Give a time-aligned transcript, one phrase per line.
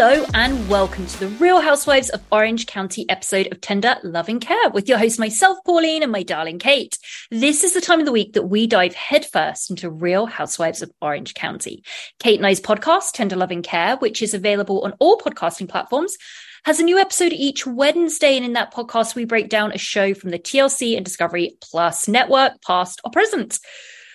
[0.00, 4.70] Hello and welcome to the Real Housewives of Orange County episode of Tender Loving Care
[4.70, 6.96] with your host, myself, Pauline, and my darling Kate.
[7.32, 10.92] This is the time of the week that we dive headfirst into Real Housewives of
[11.02, 11.82] Orange County.
[12.20, 16.16] Kate and I's podcast, Tender Loving Care, which is available on all podcasting platforms,
[16.64, 18.36] has a new episode each Wednesday.
[18.36, 22.06] And in that podcast, we break down a show from the TLC and Discovery Plus
[22.06, 23.58] network, past or present.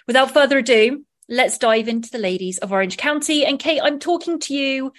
[0.07, 3.45] Without further ado, let's dive into the ladies of Orange County.
[3.45, 4.93] And Kate, I'm talking to you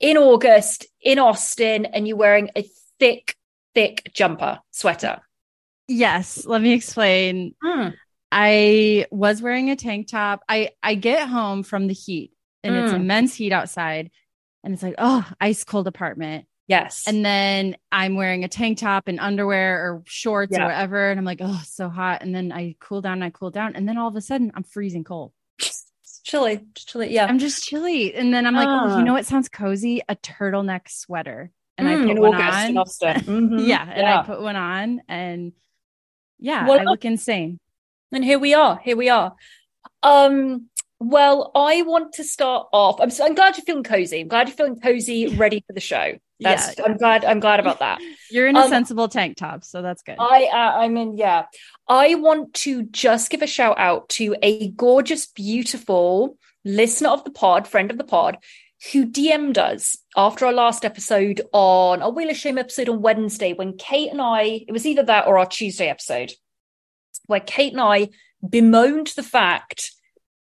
[0.00, 2.68] in August in Austin and you're wearing a
[2.98, 3.34] thick,
[3.74, 5.20] thick jumper sweater.
[5.88, 7.54] Yes, let me explain.
[7.62, 7.94] Mm.
[8.32, 10.42] I was wearing a tank top.
[10.48, 12.32] I I get home from the heat
[12.64, 12.96] and it's Mm.
[12.96, 14.10] immense heat outside
[14.64, 17.04] and it's like, "Oh, ice cold apartment." Yes.
[17.06, 20.64] And then I'm wearing a tank top and underwear or shorts Yeah.
[20.64, 23.50] or whatever and I'm like, "Oh, so hot." And then I cool down I cool
[23.52, 25.32] down and then all of a sudden I'm freezing cold.
[26.26, 26.66] Chilly.
[26.74, 27.14] Chilly.
[27.14, 27.26] Yeah.
[27.26, 28.12] I'm just chilly.
[28.12, 28.98] And then I'm like, "Oh, Ah.
[28.98, 30.02] you know what sounds cozy?
[30.08, 32.74] A turtleneck sweater." And I Mm, put one on.
[33.04, 33.68] Mhm.
[33.68, 34.20] yeah, and Yeah.
[34.20, 35.52] I put one on and
[36.40, 37.60] yeah, Well, I look insane.
[38.10, 38.76] And here we are.
[38.82, 39.36] Here we are.
[40.02, 43.00] Um, well, I want to start off.
[43.00, 44.20] I'm, so, I'm glad you're feeling cozy.
[44.20, 46.14] I'm glad you're feeling cozy, ready for the show.
[46.40, 46.78] That's.
[46.78, 46.84] Yeah.
[46.84, 47.24] I'm glad.
[47.24, 47.98] I'm glad about that.
[48.30, 50.16] You're in a Um, sensible tank top, so that's good.
[50.18, 50.44] I.
[50.52, 51.46] Uh, I mean, yeah.
[51.88, 57.30] I want to just give a shout out to a gorgeous, beautiful listener of the
[57.30, 58.36] pod, friend of the pod,
[58.92, 63.54] who DM'd us after our last episode on our Wheel of Shame episode on Wednesday
[63.54, 64.62] when Kate and I.
[64.68, 66.32] It was either that or our Tuesday episode
[67.26, 68.10] where Kate and I
[68.46, 69.92] bemoaned the fact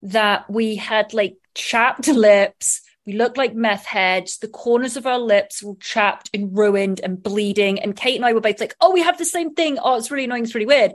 [0.06, 2.82] that we had like chapped lips.
[3.06, 4.38] We looked like meth heads.
[4.38, 7.80] The corners of our lips were chapped and ruined and bleeding.
[7.80, 9.78] And Kate and I were both like, oh, we have the same thing.
[9.80, 10.44] Oh, it's really annoying.
[10.44, 10.94] It's really weird.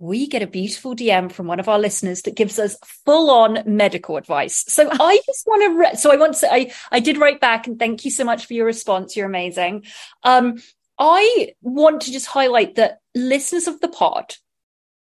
[0.00, 3.62] We get a beautiful DM from one of our listeners that gives us full on
[3.66, 4.64] medical advice.
[4.68, 7.66] So I just want to, re- so I want to I, I did write back
[7.66, 9.16] and thank you so much for your response.
[9.16, 9.84] You're amazing.
[10.22, 10.56] Um,
[10.98, 14.34] I want to just highlight that listeners of the pod,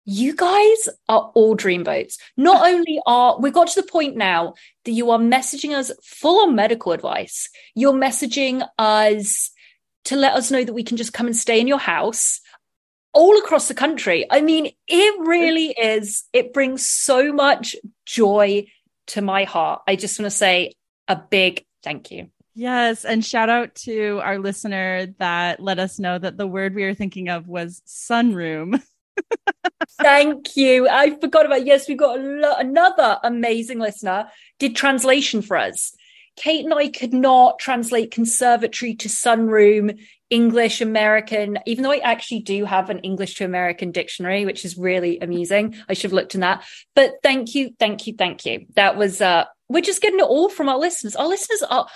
[0.06, 2.18] you guys are all dreamboats.
[2.38, 4.56] Not only are we got to the point now
[4.86, 9.52] that you are messaging us full on medical advice, you're messaging us
[10.06, 12.42] to let us know that we can just come and stay in your house
[13.14, 14.26] all across the country.
[14.30, 18.68] I mean, it really is, it brings so much joy
[19.08, 19.84] to my heart.
[19.88, 20.74] I just want to say
[21.08, 22.30] a big thank you.
[22.56, 26.84] Yes, and shout out to our listener that let us know that the word we
[26.84, 28.82] were thinking of was sunroom.
[30.02, 30.88] Thank you.
[30.90, 34.28] I forgot about yes, we've got lo- another amazing listener
[34.60, 35.96] did translation for us.
[36.36, 40.00] Kate and I could not translate conservatory to sunroom,
[40.30, 44.78] English, American, even though I actually do have an English to American dictionary, which is
[44.78, 45.76] really amusing.
[45.88, 46.64] I should have looked in that.
[46.96, 48.66] But thank you, thank you, thank you.
[48.76, 51.16] That was uh we're just getting it all from our listeners.
[51.16, 51.88] Our listeners are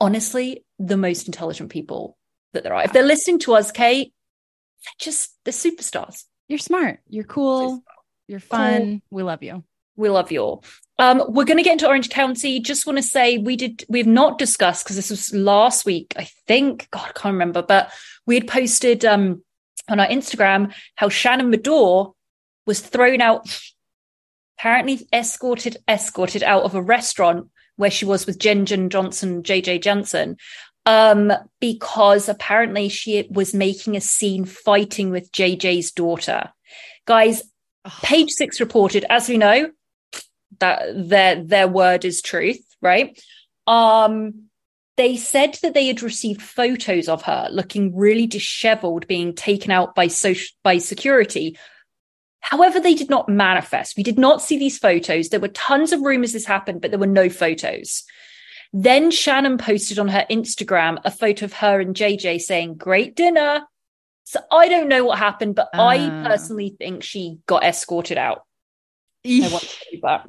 [0.00, 2.16] honestly the most intelligent people
[2.52, 2.84] that there are.
[2.84, 4.12] If they're listening to us, Kate,
[4.84, 6.24] they're just they're superstars.
[6.48, 7.00] You're smart.
[7.08, 7.82] You're cool.
[8.28, 8.82] You're fun.
[8.82, 9.00] Cool.
[9.10, 9.64] We love you.
[9.96, 10.64] We love you all.
[10.98, 12.60] Um, we're going to get into Orange County.
[12.60, 16.28] Just want to say we did, we've not discussed because this was last week, I
[16.46, 16.88] think.
[16.90, 17.90] God, I can't remember, but
[18.26, 19.42] we had posted um,
[19.88, 22.14] on our Instagram how Shannon Beador
[22.66, 23.60] was thrown out,
[24.58, 29.82] apparently escorted, escorted out of a restaurant where she was with Jen Jen Johnson, JJ
[29.82, 30.36] Jansen,
[30.86, 36.52] um, because apparently she was making a scene fighting with JJ's daughter.
[37.06, 37.42] Guys,
[38.02, 39.70] page six reported, as we know,
[40.60, 43.20] that their their word is truth, right?
[43.66, 44.44] Um,
[44.96, 49.94] they said that they had received photos of her looking really disheveled, being taken out
[49.94, 51.58] by social by security.
[52.40, 53.96] However, they did not manifest.
[53.96, 55.28] We did not see these photos.
[55.28, 58.04] There were tons of rumors this happened, but there were no photos.
[58.78, 63.62] Then Shannon posted on her Instagram a photo of her and JJ saying, Great dinner.
[64.24, 65.80] So I don't know what happened, but uh.
[65.82, 66.24] I ah.
[66.26, 68.42] personally think she got escorted out.
[69.24, 70.28] I want to that.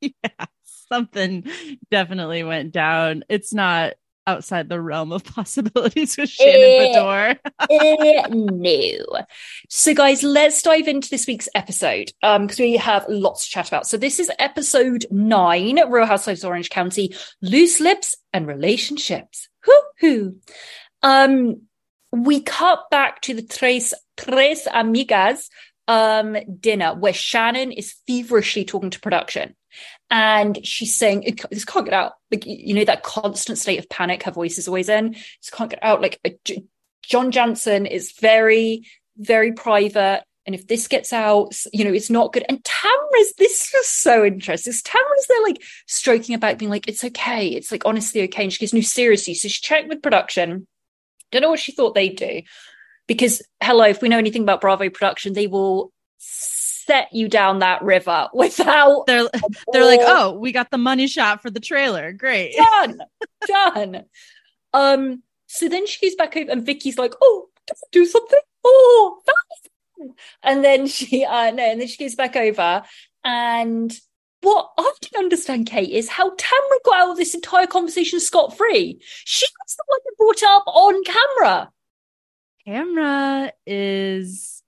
[0.00, 1.50] yeah, something
[1.90, 3.24] definitely went down.
[3.28, 3.94] It's not
[4.30, 7.38] outside the realm of possibilities with Shannon Beador.
[7.58, 9.24] uh, no.
[9.68, 13.68] So, guys, let's dive into this week's episode because um, we have lots to chat
[13.68, 13.86] about.
[13.86, 19.48] So, this is episode nine Real Housewives of Orange County Loose Lips and Relationships.
[19.64, 20.36] Hoo hoo.
[21.02, 21.62] Um,
[22.12, 25.48] we cut back to the Tres, tres Amigas
[25.88, 29.56] um, dinner where Shannon is feverishly talking to production.
[30.10, 32.14] And she's saying, this can't get out.
[32.30, 35.12] Like, you know, that constant state of panic her voice is always in.
[35.12, 36.00] This can't get out.
[36.02, 36.20] Like,
[37.04, 38.86] John Jansen is very,
[39.16, 40.24] very private.
[40.46, 42.44] And if this gets out, you know, it's not good.
[42.48, 44.72] And Tamra's, this was so interesting.
[44.72, 47.48] Tamra's there, like, stroking about, being like, it's okay.
[47.48, 48.42] It's like, honestly, okay.
[48.42, 49.34] And she goes, no, seriously.
[49.34, 50.66] So she checked with production.
[51.30, 52.42] Don't know what she thought they'd do
[53.10, 55.92] because hello if we know anything about bravo production they will
[56.84, 59.28] set you down that river without they're
[59.72, 62.12] they're like oh we got the money shot for the trailer.
[62.12, 62.54] Great.
[62.56, 63.00] Done.
[63.46, 64.04] Done.
[64.72, 67.48] Um so then she goes back over and vicky's like oh
[67.92, 69.20] do something oh
[70.42, 72.82] and then she uh no and then she goes back over
[73.24, 73.98] and
[74.42, 78.56] what I didn't understand, Kate, is how Tamra got out of this entire conversation scot
[78.56, 78.98] free.
[79.02, 81.70] She was the one that brought it up on camera.
[82.66, 84.59] Tamra is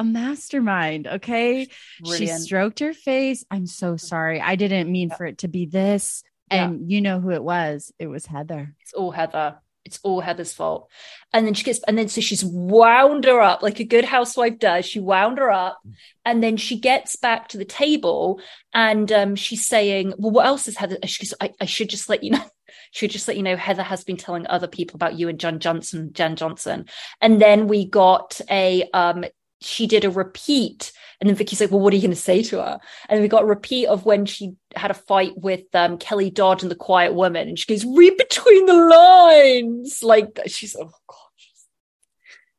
[0.00, 1.06] a mastermind.
[1.06, 1.68] Okay.
[2.00, 2.38] Brilliant.
[2.38, 3.44] She stroked her face.
[3.50, 4.40] I'm so sorry.
[4.40, 6.24] I didn't mean for it to be this.
[6.50, 6.96] And yeah.
[6.96, 7.92] you know who it was?
[7.98, 8.74] It was Heather.
[8.80, 9.58] It's all Heather.
[9.84, 10.90] It's all Heather's fault.
[11.34, 14.58] And then she gets, and then so she's wound her up like a good housewife
[14.58, 14.86] does.
[14.86, 15.80] She wound her up.
[16.24, 18.40] And then she gets back to the table
[18.72, 20.96] and um, she's saying, Well, what else is Heather?
[21.04, 22.44] She goes, I, I should just let you know
[22.92, 25.60] should just let you know Heather has been telling other people about you and John
[25.60, 26.86] Johnson, Jen Johnson.
[27.20, 29.24] And then we got a um
[29.60, 32.42] she did a repeat and then Vicky's like, well, what are you going to say
[32.44, 32.80] to her?
[33.08, 36.62] And we got a repeat of when she had a fight with um, Kelly Dodd
[36.62, 37.48] and the Quiet Woman.
[37.48, 40.02] And she goes, read between the lines.
[40.02, 41.66] Like, she's, oh, God, she's,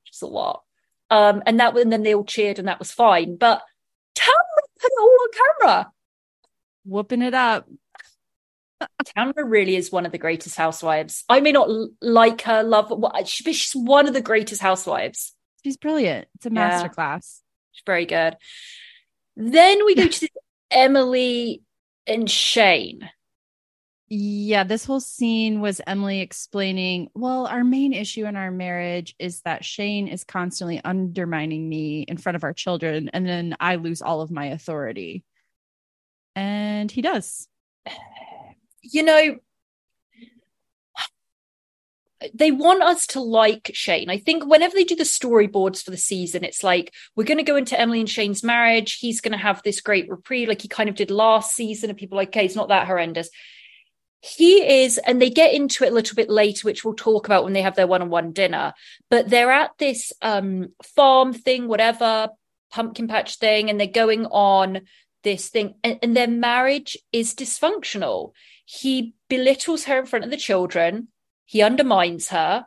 [0.04, 0.62] she's a lot.
[1.10, 3.36] Um, and that, and then they all cheered and that was fine.
[3.36, 3.64] But
[4.16, 4.30] Tamra
[4.80, 5.92] put it all on camera.
[6.86, 7.68] Whooping it up.
[9.18, 11.24] Tamra really is one of the greatest housewives.
[11.28, 11.68] I may not
[12.00, 15.34] like her, love, but she's one of the greatest housewives.
[15.64, 16.28] She's brilliant.
[16.36, 16.84] It's a yeah.
[16.84, 17.40] masterclass.
[17.72, 18.36] She's very good.
[19.36, 20.30] Then we go to
[20.70, 21.62] Emily
[22.08, 23.10] and Shane.
[24.14, 29.40] Yeah, this whole scene was Emily explaining, well, our main issue in our marriage is
[29.44, 34.02] that Shane is constantly undermining me in front of our children, and then I lose
[34.02, 35.24] all of my authority.
[36.36, 37.48] And he does
[38.82, 39.38] you know,
[42.34, 44.10] they want us to like Shane.
[44.10, 47.44] I think whenever they do the storyboards for the season, it's like we're going to
[47.44, 48.98] go into Emily and Shane's marriage.
[49.00, 51.90] He's going to have this great reprieve, like he kind of did last season.
[51.90, 53.30] And people like, okay, it's not that horrendous.
[54.20, 57.44] He is, and they get into it a little bit later, which we'll talk about
[57.44, 58.74] when they have their one-on-one dinner.
[59.10, 62.30] But they're at this um, farm thing, whatever
[62.72, 64.82] pumpkin patch thing, and they're going on
[65.24, 68.34] this thing, and, and their marriage is dysfunctional
[68.74, 71.10] he belittles her in front of the children,
[71.52, 72.66] he undermines her.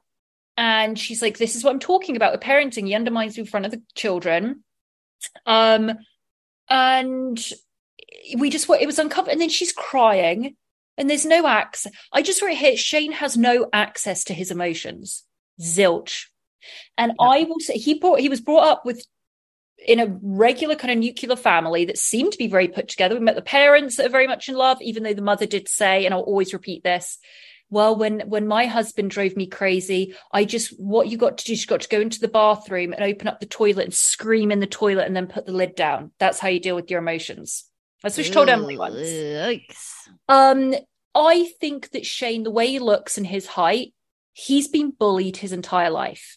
[0.58, 2.86] And she's like, This is what I'm talking about with parenting.
[2.86, 4.62] He undermines you in front of the children.
[5.46, 5.92] Um,
[6.68, 7.42] and
[8.36, 10.56] we just it was uncovered, and then she's crying,
[10.98, 11.90] and there's no access.
[12.12, 15.24] I just wrote here Shane has no access to his emotions.
[15.58, 16.26] Zilch.
[16.98, 17.26] And yeah.
[17.26, 19.02] I will say he brought he was brought up with
[19.78, 23.14] in a regular kind of nuclear family that seemed to be very put together.
[23.14, 25.68] We met the parents that are very much in love, even though the mother did
[25.68, 27.18] say, and I'll always repeat this,
[27.70, 31.54] well, when when my husband drove me crazy, I just what you got to do,
[31.54, 34.60] you got to go into the bathroom and open up the toilet and scream in
[34.60, 36.12] the toilet and then put the lid down.
[36.18, 37.64] That's how you deal with your emotions.
[38.02, 38.96] That's what she told Emily once.
[38.96, 39.92] Yikes.
[40.28, 40.74] Um,
[41.14, 43.94] I think that Shane, the way he looks and his height,
[44.34, 46.36] he's been bullied his entire life.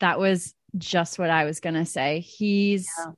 [0.00, 2.20] That was just what I was going to say.
[2.20, 3.12] He's Yeah.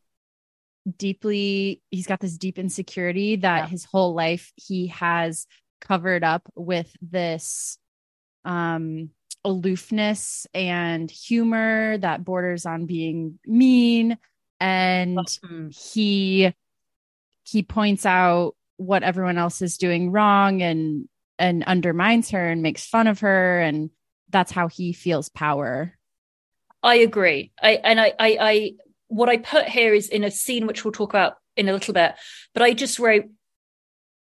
[0.99, 3.67] deeply, he's got this deep insecurity that Yeah.
[3.69, 5.47] his whole life he has
[5.87, 7.79] covered up with this
[8.45, 9.11] um
[9.45, 14.17] aloofness and humor that borders on being mean
[14.61, 15.75] and Mm.
[15.93, 16.55] he
[17.45, 22.87] he points out what everyone else is doing wrong and and undermines her and makes
[22.87, 23.91] fun of her and
[24.31, 25.97] that's how he feels power
[26.83, 27.51] I agree.
[27.63, 28.73] I and I, I I
[29.09, 31.95] what I put here is in a scene which we'll talk about in a little
[31.95, 32.15] bit,
[32.53, 33.25] but I just wrote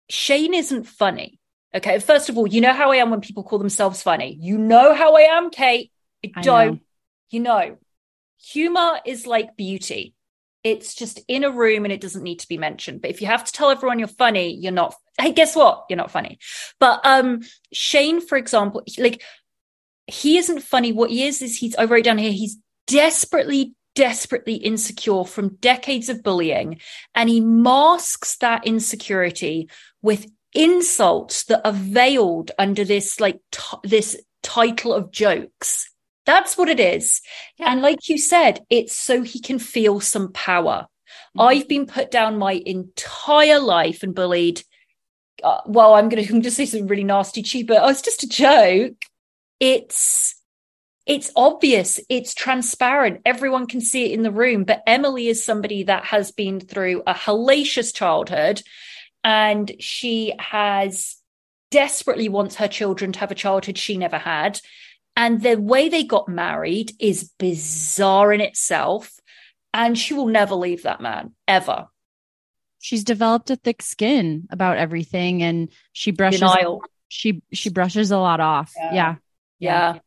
[0.10, 1.37] Shane isn't funny.
[1.76, 2.00] Okay.
[2.00, 4.38] First of all, you know how I am when people call themselves funny.
[4.40, 5.92] You know how I am, Kate.
[6.24, 6.74] I I don't.
[6.74, 6.80] know.
[7.30, 7.78] You know,
[8.42, 10.14] humor is like beauty.
[10.64, 13.02] It's just in a room and it doesn't need to be mentioned.
[13.02, 14.96] But if you have to tell everyone you're funny, you're not.
[15.20, 15.86] Hey, guess what?
[15.90, 16.40] You're not funny.
[16.80, 17.42] But um
[17.74, 19.22] Shane, for example, like
[20.08, 20.92] he isn't funny.
[20.94, 22.58] What he is is he's I wrote down here, he's
[22.88, 26.80] desperately, desperately insecure from decades of bullying.
[27.14, 29.70] And he masks that insecurity
[30.02, 30.26] with
[30.58, 35.90] insults that are veiled under this like t- this title of jokes.
[36.26, 37.22] That's what it is.
[37.60, 40.88] And like you said, it's so he can feel some power.
[41.40, 44.64] I've been put down my entire life and bullied.
[45.44, 48.24] Uh, well, I'm going to just say something really nasty, cheap, but oh, it's just
[48.24, 48.96] a joke.
[49.60, 50.36] It's
[51.08, 54.66] it's obvious, it's transparent, everyone can see it in the room.
[54.66, 58.62] But Emily is somebody that has been through a hellacious childhood,
[59.27, 61.17] and she has
[61.69, 64.62] desperately wants her children to have a childhood she never had.
[65.17, 69.12] And the way they got married is bizarre in itself.
[69.74, 71.88] And she will never leave that man ever.
[72.79, 76.81] she's developed a thick skin about everything and she brushes Denial.
[77.10, 78.93] she she brushes a lot off Yeah.
[78.93, 79.15] yeah
[79.60, 80.00] Yeah.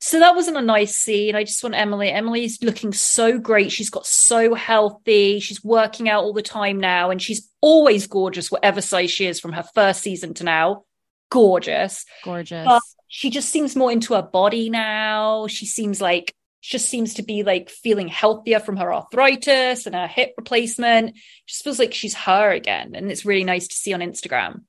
[0.00, 1.34] So that wasn't a nice scene.
[1.36, 2.10] I just want Emily.
[2.10, 3.70] Emily's looking so great.
[3.70, 5.38] She's got so healthy.
[5.40, 9.40] She's working out all the time now, and she's always gorgeous, whatever size she is
[9.40, 10.84] from her first season to now.
[11.30, 12.04] Gorgeous.
[12.24, 15.48] gorgeous But she just seems more into her body now.
[15.48, 16.32] She seems like
[16.62, 21.16] just seems to be like feeling healthier from her arthritis and her hip replacement.
[21.46, 22.94] Just feels like she's her again.
[22.94, 24.62] And it's really nice to see on Instagram.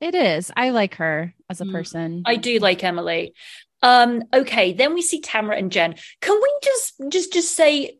[0.00, 1.72] it is i like her as a Mm.
[1.72, 3.34] person I do like Emily.
[3.82, 5.94] Um, okay, then we see Tamara and Jen.
[6.20, 7.98] Can we just just just say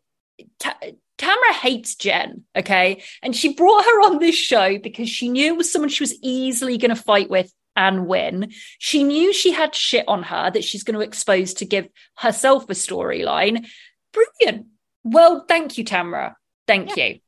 [0.59, 0.79] Ta-
[1.21, 3.03] Tamara hates Jen, okay?
[3.23, 6.15] And she brought her on this show because she knew it was someone she was
[6.23, 8.51] easily going to fight with and win.
[8.79, 12.71] She knew she had shit on her that she's going to expose to give herself
[12.71, 13.67] a storyline.
[14.15, 14.69] Brilliant.
[15.05, 16.39] Well, thank you, Tamara.
[16.67, 17.19] Thank you.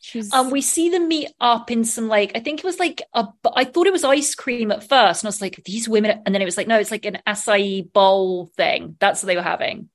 [0.00, 3.02] she's Um, we see them meet up in some like I think it was like
[3.12, 6.22] a I thought it was ice cream at first, and I was like, these women,
[6.24, 8.96] and then it was like, no, it's like an acai bowl thing.
[9.00, 9.90] That's what they were having.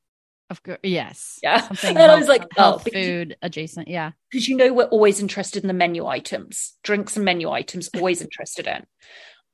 [0.50, 3.88] Of course yes Yeah, something and I was health- like, oh, health you, food adjacent
[3.88, 7.90] yeah 'cause you know we're always interested in the menu items, drinks and menu items,
[7.96, 8.86] always interested in.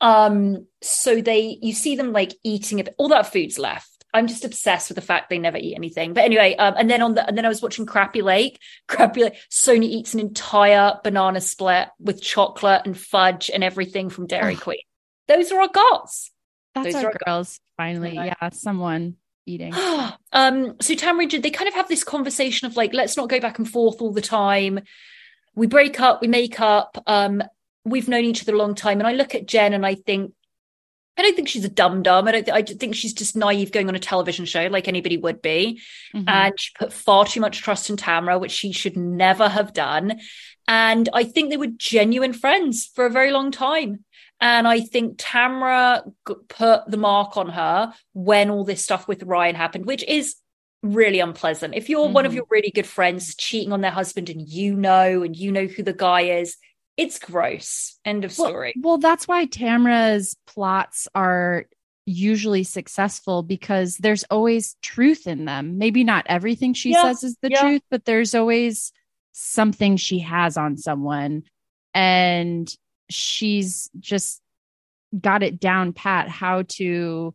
[0.01, 3.89] Um, so they you see them like eating a bit, all that food's left.
[4.13, 6.13] I'm just obsessed with the fact they never eat anything.
[6.13, 8.59] But anyway, um, and then on the and then I was watching Crappie Lake.
[8.87, 9.35] Crappie Lake.
[9.51, 14.79] Sonja eats an entire banana split with chocolate and fudge and everything from Dairy Queen.
[15.27, 16.31] Those are our gods.
[16.73, 19.73] that's Those our are- girls finally yeah someone eating
[20.33, 23.39] um, so and Jen, they kind of have this conversation of like, let's not go
[23.39, 24.79] back and forth all the time.
[25.55, 27.01] We break up, we make up.
[27.07, 27.41] Um,
[27.85, 30.33] we've known each other a long time, and I look at Jen and I think,
[31.17, 32.27] I don't think she's a dum dum.
[32.27, 32.49] I don't.
[32.49, 35.79] I think she's just naive going on a television show like anybody would be.
[36.13, 36.25] Mhm.
[36.27, 40.19] And she put far too much trust in Tamara, which she should never have done.
[40.67, 44.03] And I think they were genuine friends for a very long time.
[44.45, 49.23] And I think Tamara g- put the mark on her when all this stuff with
[49.23, 50.35] Ryan happened, which is
[50.83, 51.73] really unpleasant.
[51.73, 52.35] If you're one of Mhm.
[52.35, 55.81] your really good friends cheating on their husband and you know, and you know who
[55.81, 56.57] the guy is,
[56.95, 57.97] it's gross.
[58.05, 58.73] End of well, story.
[58.83, 61.65] well that's why tamara's plots are
[62.05, 67.35] usually successful because there's always truth in them maybe not everything she Yeah, says is
[67.41, 67.61] the yeah.
[67.61, 68.93] truth but there's always
[69.31, 71.41] something she has on someone
[71.95, 72.71] and
[73.09, 74.41] she's just
[75.19, 77.33] got it down pat how to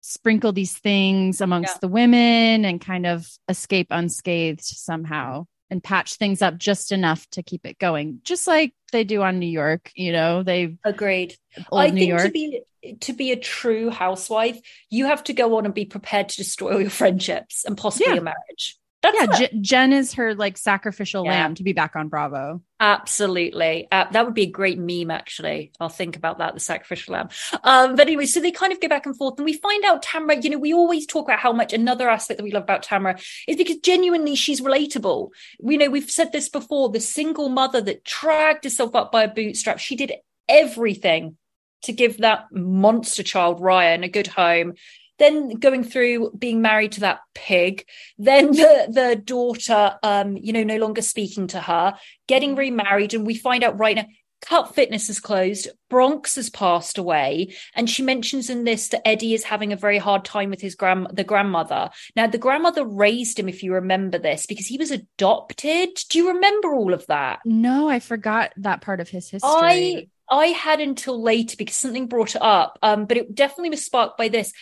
[0.00, 1.78] sprinkle these things amongst Yeah.
[1.80, 7.42] the women and kind of escape unscathed somehow and patch things up just enough to
[7.42, 9.90] keep it going, just like they do on New York.
[9.94, 11.36] You know, they agreed.
[11.72, 12.22] I New think York.
[12.24, 12.60] to be
[13.00, 16.74] to be a true housewife, you have to go on and be prepared to destroy
[16.74, 18.14] all your friendships and possibly Yeah.
[18.16, 18.76] your marriage.
[19.12, 19.46] That's yeah.
[19.48, 21.32] J- Jen is her like sacrificial Yeah.
[21.32, 22.62] lamb to be back on Bravo.
[22.80, 23.86] Absolutely.
[23.92, 25.72] Uh, that would be a great meme, actually.
[25.78, 27.28] I'll think about that, the sacrificial lamb.
[27.62, 30.02] Um, but anyway, so they kind of go back and forth, and we find out
[30.02, 32.82] Tamara, you know, we always talk about how much another aspect that we love about
[32.82, 35.30] Tamara is because genuinely she's relatable.
[35.60, 39.32] We know we've said this before the single mother that dragged herself up by a
[39.32, 40.12] bootstrap, she did
[40.48, 41.36] everything
[41.82, 44.74] to give that monster child, Ryan, a good home.
[45.18, 47.86] Then going through being married to that pig,
[48.18, 51.94] then the, the daughter, um, you know, no longer speaking to her,
[52.26, 54.06] getting remarried, and we find out right now
[54.44, 59.32] Cut Fitness is closed, Bronx has passed away, and she mentions in this that Eddie
[59.32, 61.88] is having a very hard time with his grand the grandmother.
[62.14, 65.90] Now, the grandmother raised him, if you remember this, because he was adopted.
[66.10, 67.40] Do you remember all of that?
[67.46, 69.50] No, I forgot that part of his history.
[69.50, 73.84] I I had until later because something brought it up, um, but it definitely was
[73.84, 74.52] sparked by this.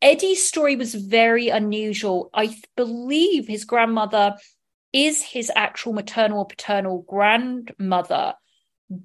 [0.00, 2.30] Eddie's story was very unusual.
[2.32, 4.36] I th- believe his grandmother
[4.92, 8.34] is his actual maternal or paternal grandmother,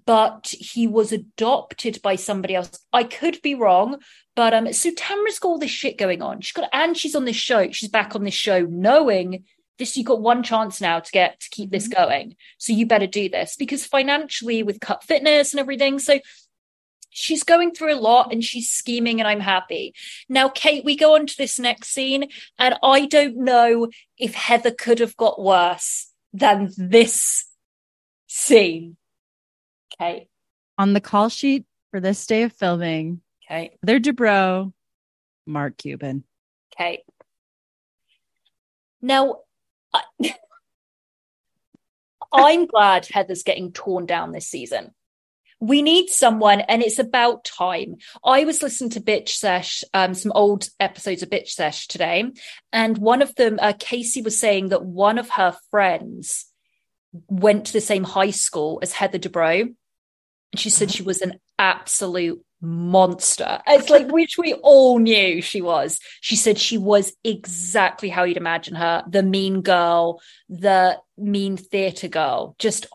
[0.05, 2.79] but he was adopted by somebody else.
[2.93, 3.97] I could be wrong,
[4.35, 6.41] but um, so Tamara's got all this shit going on.
[6.41, 7.71] She's got and she's on this show.
[7.71, 9.43] She's back on this show, knowing
[9.77, 9.97] this.
[9.97, 13.29] You've got one chance now to get to keep this going, so you better do
[13.29, 15.99] this because financially with Cut Fitness and everything.
[15.99, 16.19] So
[17.13, 19.93] she's going through a lot and she's scheming and I'm happy.
[20.27, 24.71] Now, Kate, we go on to this next scene and I don't know if Heather
[24.71, 27.45] could have got worse than this
[28.27, 28.97] scene.
[29.99, 30.27] Kate,
[30.77, 34.73] on the call sheet for this day of filming, Kate, Heather Dubrow,
[35.45, 36.23] Mark Cuban.
[36.75, 37.03] Kate.
[39.01, 39.41] Now,
[39.93, 40.01] I,
[42.33, 44.93] I'm glad Heather's getting torn down this season.
[45.63, 47.95] We need someone, and it's about time.
[48.21, 52.25] I was listening to Bitch Sesh, um, some old episodes of Bitch Sesh today,
[52.73, 56.47] and one of them, uh, Casey was saying that one of her friends
[57.29, 61.39] went to the same high school as Heather Dubrow, and she said she was an
[61.57, 63.61] absolute monster.
[63.65, 65.97] It's like which we all knew she was.
[66.19, 72.09] She said she was exactly how you'd imagine her, the mean girl, the mean theater
[72.09, 72.85] girl, just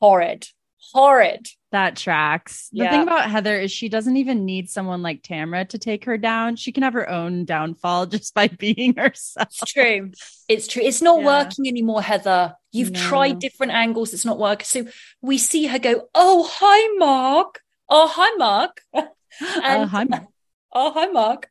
[0.00, 0.48] horrid,
[0.92, 1.46] horrid.
[1.70, 2.68] That tracks.
[2.72, 2.90] The Yeah.
[2.90, 6.56] thing about Heather is she doesn't even need someone like Tamara to take her down.
[6.56, 9.48] She can have her own downfall just by being herself.
[9.50, 10.12] It's true.
[10.48, 10.82] It's true.
[10.82, 11.26] It's not Yeah.
[11.26, 12.54] working anymore, Heather.
[12.72, 13.00] You've No.
[13.00, 14.14] tried different angles.
[14.14, 14.64] It's not working.
[14.64, 14.86] So
[15.20, 17.60] we see her go, Oh, hi, Mark.
[17.88, 18.80] Oh, hi, Mark.
[18.94, 19.02] Uh,
[19.62, 20.24] And- hi, Mark.
[20.72, 21.50] Oh, hi, Mark.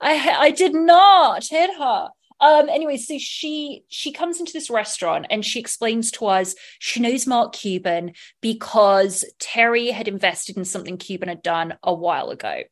[0.00, 2.08] I I did not hit her.
[2.40, 7.00] Um, anyway, so she she comes into this restaurant and she explains to us she
[7.00, 12.62] knows Mark Cuban because Terry had invested in something Cuban had done a while ago.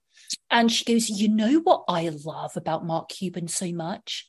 [0.51, 4.27] And she goes, You know what I love about Mark Cuban so much?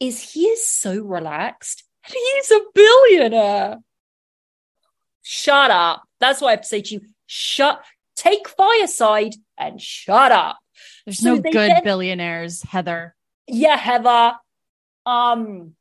[0.00, 3.78] Is he is so relaxed and he's a billionaire.
[5.22, 6.02] Shut up.
[6.20, 7.00] That's why I have to say to you.
[7.26, 7.82] Shut
[8.16, 10.58] take fireside and shut up.
[11.06, 13.14] There's So no good then- billionaires, Heather.
[13.46, 14.34] yeah, Heather.
[15.06, 15.74] Um,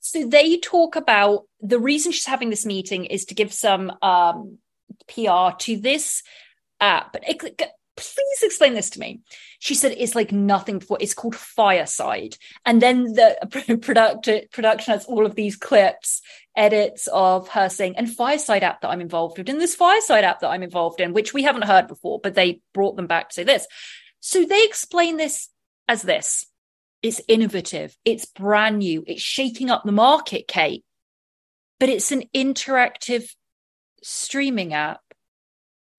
[0.00, 4.58] so they talk about the reason she's having this meeting is to give some um
[5.08, 6.22] PR to this
[6.80, 7.16] app.
[7.96, 9.20] Please explain this to me.
[9.60, 10.98] She said it's like nothing before.
[11.00, 16.20] It's called Fireside, and then the product production has all of these clips,
[16.56, 20.40] edits of her saying, "And Fireside app that I'm involved with, and this Fireside app
[20.40, 23.34] that I'm involved in, which we haven't heard before, but they brought them back to
[23.34, 23.66] say this."
[24.18, 25.48] So they explain this
[25.86, 26.46] as this.
[27.04, 27.94] It's innovative.
[28.06, 29.04] It's brand new.
[29.06, 30.86] It's shaking up the market, Kate.
[31.78, 33.28] But it's an interactive
[34.02, 35.02] streaming app.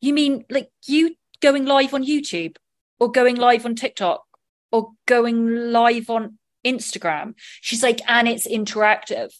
[0.01, 2.55] You mean like you going live on YouTube
[2.99, 4.23] or going live on TikTok
[4.71, 7.35] or going live on Instagram?
[7.61, 9.31] She's like, and it's interactive.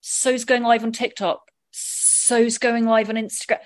[0.00, 1.42] So's going live on TikTok.
[1.72, 3.58] So's going live on Instagram.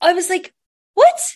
[0.00, 0.54] I was like,
[0.94, 1.34] what?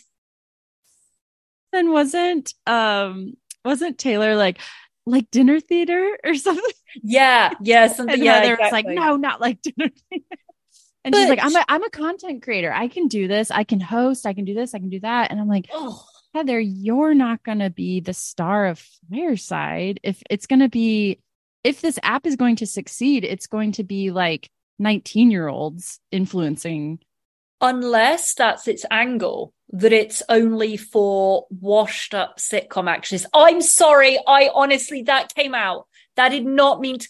[1.73, 4.59] Then wasn't um wasn't Taylor like
[5.07, 6.65] like dinner theater or something?
[7.03, 8.23] Yeah, yeah, something.
[8.23, 10.25] Yeah, Heather was like, no, not like dinner theater.
[11.07, 12.73] And she's like, I'm a I'm a content creator.
[12.73, 13.51] I can do this.
[13.51, 14.25] I can host.
[14.25, 14.75] I can do this.
[14.75, 15.31] I can do that.
[15.31, 16.03] And I'm like, Oh.
[16.35, 20.01] Heather, you're not going to be the star of Fireside.
[20.03, 21.21] If it's going to be,
[21.63, 24.51] if this app is going to succeed, it's going to be like
[24.81, 26.99] 19 year olds influencing.
[27.65, 34.51] Unless that's its angle that it's only for washed up sitcom actors i'm sorry i
[34.55, 37.09] honestly that came out that did not mean to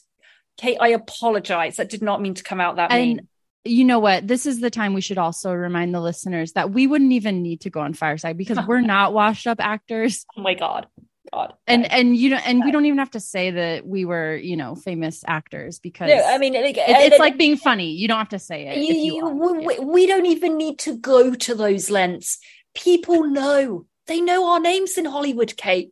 [0.57, 1.77] Kate, I apologize.
[1.77, 3.03] That did not mean to come out that way.
[3.03, 3.29] And mean.
[3.65, 4.27] you know what?
[4.27, 7.63] This is the time we should also remind the listeners that we wouldn't even need
[7.63, 10.25] to go on Fireside because we're not washed up actors.
[10.37, 10.87] Oh my god.
[11.35, 11.55] God.
[11.67, 14.57] And and you know, and we don't even have to say that we were, you
[14.57, 17.91] know, famous actors because no, I mean, like, it- it's like being funny.
[17.91, 18.79] You don't have to say it.
[18.79, 22.39] you- you you- we, we don't even need to go to those lengths.
[22.75, 23.87] People know.
[24.07, 25.91] They know our names in Hollywood, Kate.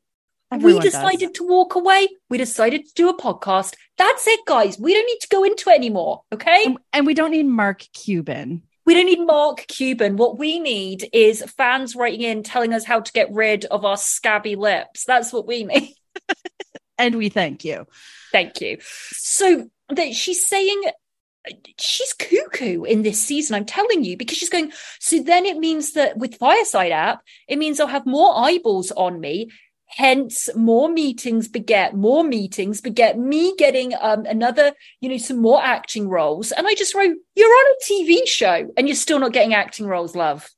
[0.53, 0.93] Everyone we does.
[0.93, 2.09] decided to walk away.
[2.29, 3.75] We decided to do a podcast.
[3.97, 4.79] That's it, guys.
[4.79, 6.23] We don't need to go into it anymore.
[6.33, 6.65] Okay.
[6.67, 8.63] and, and we don't need Mark Cuban.
[8.85, 10.17] We don't need Mark Cuban.
[10.17, 13.97] What we need is fans writing in telling us how to get rid of our
[13.97, 15.05] scabby lips.
[15.05, 15.95] That's what we need.
[16.99, 17.87] And we thank you.
[18.31, 18.79] Thank you.
[18.81, 20.83] So that she's saying
[21.79, 25.93] she's cuckoo in this season, I'm telling you, because she's going, so then it means
[25.93, 29.51] that with Fireside app, it means I'll have more eyeballs on me.
[29.95, 35.63] Hence, more meetings beget more meetings, beget me getting um, another, you know, some more
[35.63, 36.51] acting roles.
[36.51, 39.87] And I just wrote, You're on a TV show and you're still not getting acting
[39.87, 40.49] roles, love.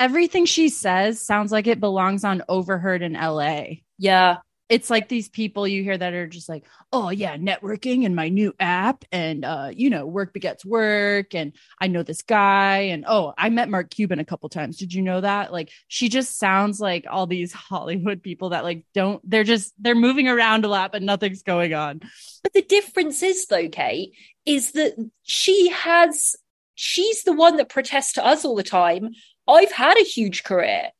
[0.00, 3.64] Everything she says sounds like it belongs on Overheard in LA.
[3.98, 4.38] Yeah.
[4.68, 8.28] It's like these people you hear that are just like, oh yeah, networking and my
[8.28, 13.04] new app, and uh, you know, work begets work, and I know this guy, and
[13.06, 14.76] oh, I met Mark Cuban a couple times.
[14.76, 15.52] Did you know that?
[15.52, 19.20] Like, she just sounds like all these Hollywood people that like don't.
[19.28, 22.00] They're just they're moving around a lot, but nothing's going on.
[22.42, 24.12] But the difference is, though, Kate,
[24.46, 26.36] is that she has,
[26.74, 29.10] she's the one that protests to us all the time.
[29.46, 30.90] I've had a huge career.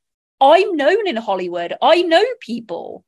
[0.41, 1.75] I'm known in Hollywood.
[1.83, 3.05] I know people.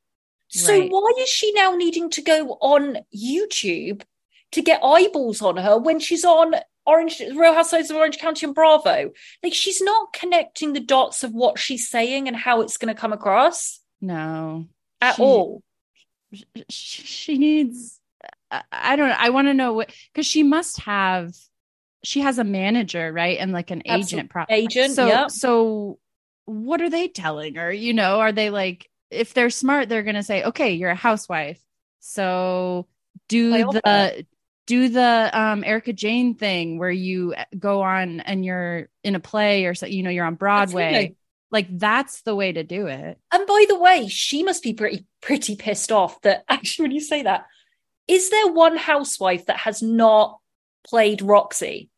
[0.51, 0.89] So Right.
[0.89, 4.03] why is she now needing to go on YouTube
[4.51, 8.53] to get eyeballs on her when she's on Orange Real Housewives of Orange County and
[8.55, 9.11] Bravo?
[9.43, 12.99] Like she's not connecting the dots of what she's saying and how it's going to
[12.99, 14.65] come across No,
[14.99, 15.63] at She- all.
[16.69, 17.99] she needs
[18.71, 21.33] I- don't know i want to know what because she must have
[22.03, 25.31] she has a manager right and like an Absolute agent pro- agent, so yep.
[25.31, 25.99] so
[26.45, 30.23] what are they telling her you know are they like if they're smart they're gonna
[30.23, 31.61] say okay you're a housewife
[31.99, 32.87] so
[33.27, 34.25] do Play the
[34.67, 39.65] do the um Erika Jayne thing where you go on and you're in a play
[39.65, 41.15] or so you know you're on broadway Absolutely.
[41.51, 45.05] like that's the way to do it And by the way, she must be pretty
[45.21, 47.45] pretty pissed off that actually when you say that,
[48.07, 50.39] is there one housewife that has not
[50.87, 51.89] played Roxie?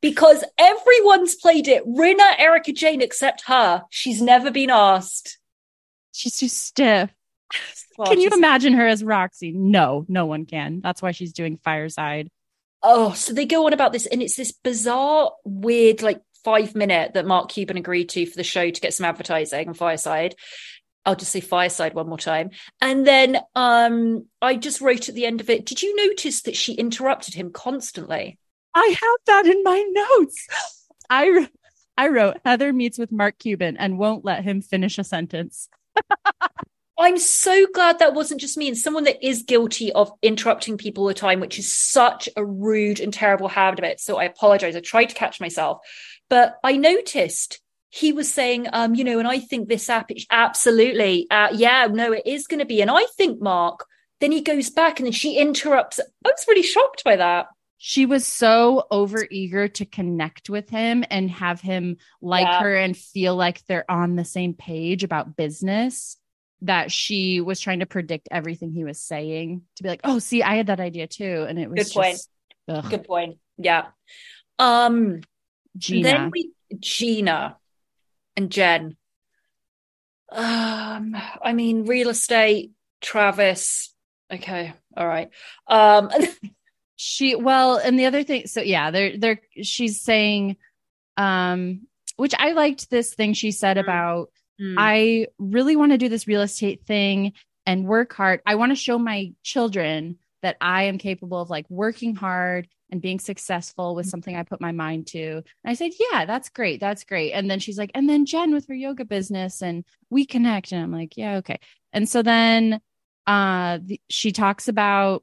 [0.00, 1.86] Because everyone's played it.
[1.86, 3.84] Rinna, Erika Jayne, except her.
[3.90, 5.38] She's never been asked.
[6.12, 7.10] She's too stiff
[7.98, 9.52] Well, can you imagine her as Roxie?
[9.52, 10.80] No, no one can.
[10.80, 12.28] That's why she's doing Fireside.
[12.82, 17.14] Oh, so they go on about this, and it's this bizarre, weird, like five minute
[17.14, 20.34] that Mark Cuban agreed to for the show to get some advertising on Fireside.
[21.04, 22.50] I'll just say Fireside one more time.
[22.80, 26.56] And then um I just wrote at the end of it, did you notice that
[26.56, 28.38] she interrupted him constantly?
[28.74, 30.46] I have that in my notes.
[31.10, 31.48] I
[31.96, 35.68] I wrote Heather meets with Mark Cuban and won't let him finish a sentence.
[36.98, 41.02] I'm so glad that wasn't just me and someone that is guilty of interrupting people
[41.02, 43.98] all the time, which is such a rude and terrible habit.
[43.98, 44.76] So I apologize.
[44.76, 45.78] I tried to catch myself,
[46.30, 50.26] but I noticed he was saying, um, you know, and I think this app is
[50.30, 52.80] absolutely, uh, yeah, no, it is going to be.
[52.80, 53.84] And I think, Mark,
[54.20, 55.98] then he goes back and then she interrupts.
[55.98, 57.48] I was really shocked by that.
[57.84, 62.60] She was so over eager to connect with him and have him like Yeah.
[62.62, 66.16] her and feel like they're on the same page about business
[66.60, 70.44] that she was trying to predict everything he was saying to be like, oh, see,
[70.44, 71.44] I had that idea too.
[71.48, 72.18] And it was Good point.
[72.68, 73.38] just, Good point.
[73.58, 73.86] Yeah.
[74.60, 75.22] Um,
[75.76, 76.02] Gina.
[76.04, 77.56] Then we Gina
[78.36, 78.96] and Jen.
[80.30, 83.92] Um, I mean, real estate, Travis.
[84.32, 85.30] Okay, all right.
[85.66, 86.10] Um,
[87.02, 90.56] she well and the other thing so yeah they're they're she's saying
[91.16, 91.80] um
[92.16, 96.28] which i liked this thing she said about hmm, i really want to do this
[96.28, 97.32] real estate thing
[97.66, 98.40] and work hard.
[98.46, 103.00] I want to show my children that i am capable of like working hard and
[103.00, 105.36] being successful with something i put my mind to.
[105.36, 107.32] And i said yeah that's great that's great.
[107.32, 110.72] And then she's like and then jen with her yoga business and we connect.
[110.72, 111.60] And i'm like yeah okay.
[111.92, 112.80] And so then
[113.26, 115.22] uh the, she talks about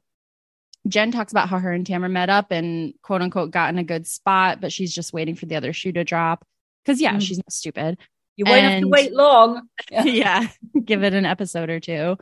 [0.88, 3.84] Jen talks about how her and Tamara met up and quote unquote got in a
[3.84, 6.44] good spot, but she's just waiting for the other shoe to drop.
[6.86, 7.20] Cause yeah, Mhm.
[7.22, 7.98] she's not stupid.
[8.36, 9.68] you won't have to wait long.
[9.90, 10.48] yeah.
[10.82, 12.16] Give it an episode or two.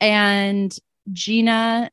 [0.00, 0.76] And
[1.12, 1.90] Gina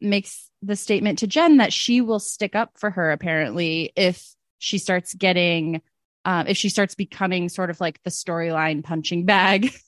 [0.00, 4.78] makes the statement to Jen that she will stick up for her apparently if she
[4.78, 5.82] starts getting
[6.24, 9.72] um, if she starts becoming sort of like the storyline punching bag.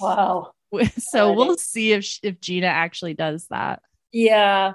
[0.00, 0.52] Wow.
[0.98, 3.82] so we'll see if if Gina actually does that.
[4.12, 4.74] Yeah.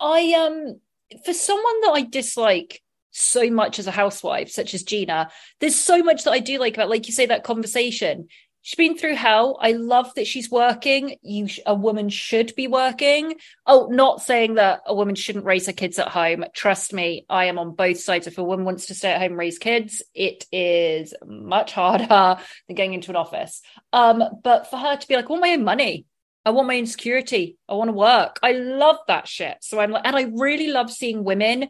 [0.00, 0.80] I um
[1.24, 6.02] for someone that I dislike so much as a housewife, such as Gina, there's so
[6.02, 8.28] much that I do like about, like you say, that conversation.
[8.60, 9.58] She's been through hell.
[9.60, 11.16] I love that she's working.
[11.22, 13.36] You, a woman should be working.
[13.64, 16.44] Oh, not saying that a woman shouldn't raise her kids at home.
[16.52, 18.26] Trust me, I am on both sides.
[18.26, 22.06] If a woman wants to stay at home raise kids, it is much harder
[22.66, 23.62] than going into an office.
[23.92, 26.04] Um, but for her to be like, want my own money.
[26.46, 27.58] I want my insecurity.
[27.68, 28.38] I want to work.
[28.42, 29.58] I love that shit.
[29.60, 31.68] So I'm like, and I really love seeing women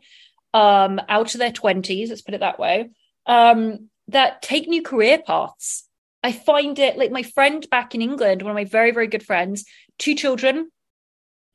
[0.55, 2.91] um out of their 20s, let's put it that way,
[3.27, 5.87] um, that take new career paths
[6.27, 9.23] I find it like my friend back in England, one of my very, very good
[9.23, 9.65] friends,
[9.97, 10.73] two children.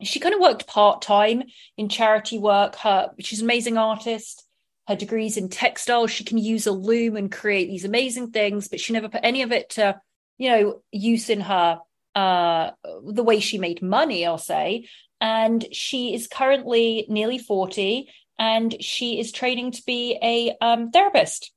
[0.01, 1.43] She kind of worked part time
[1.75, 2.77] in charity work.
[2.77, 4.47] Her, she's an amazing artist.
[4.87, 6.11] Her degrees in textiles.
[6.11, 9.41] She can use a loom and create these amazing things, but she never put any
[9.41, 9.99] of it to,
[10.37, 11.79] you know, use in her
[12.15, 12.71] uh
[13.03, 14.87] the way she made money, I'll say.
[15.19, 18.09] And she is currently nearly 40
[18.41, 21.51] and she is training to be a um, therapist.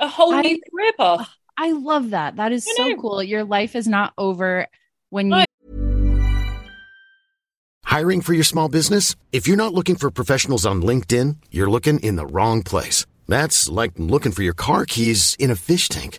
[0.00, 1.28] A whole I, new career path.
[1.56, 2.34] I love that.
[2.34, 3.22] That is so cool.
[3.22, 4.66] Your life is not over
[5.10, 5.44] when you.
[7.84, 9.14] Hiring for your small business?
[9.30, 13.06] If you're not looking for professionals on LinkedIn, you're looking in the wrong place.
[13.28, 16.18] That's like looking for your car keys in a fish tank.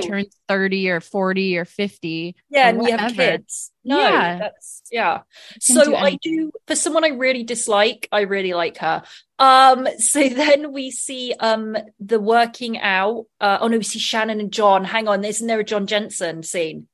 [0.00, 2.36] Turn 30 or 40 or 50.
[2.50, 3.70] Yeah, and we have kids.
[3.84, 4.38] No, yeah.
[4.38, 5.20] that's yeah.
[5.60, 9.02] So do I do for someone I really dislike, I really like her.
[9.38, 13.26] Um, so then we see um the working out.
[13.40, 14.84] Uh, oh no, we see Shannon and John.
[14.84, 16.88] Hang on, isn't there a John Jensen scene?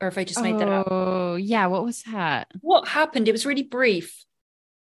[0.00, 0.88] Or if I just made oh, that up.
[0.90, 1.66] Oh, yeah.
[1.66, 2.48] What was that?
[2.60, 3.28] What happened?
[3.28, 4.24] It was really brief.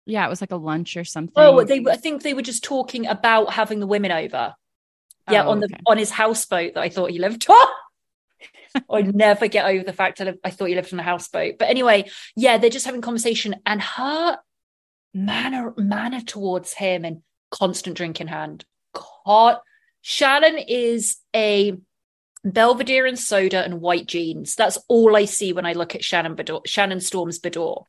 [0.04, 1.32] Yeah, it was like a lunch or something.
[1.36, 4.54] Oh, they I think they were just talking about having the women over.
[5.30, 5.82] Yeah, oh, on the okay.
[5.86, 7.66] on his houseboat that I thought he lived on.
[8.90, 11.56] I never get over the fact that I thought he lived on a houseboat.
[11.58, 14.38] But anyway, yeah, they're just having conversation, and her
[15.14, 18.64] manner manner towards him and constant drink in hand.
[19.24, 19.58] God,
[20.02, 21.76] Shannon is a
[22.44, 24.54] Belvedere and soda and white jeans.
[24.54, 27.84] That's all I see when I look at Shannon Beador, Shannon Storms Beador.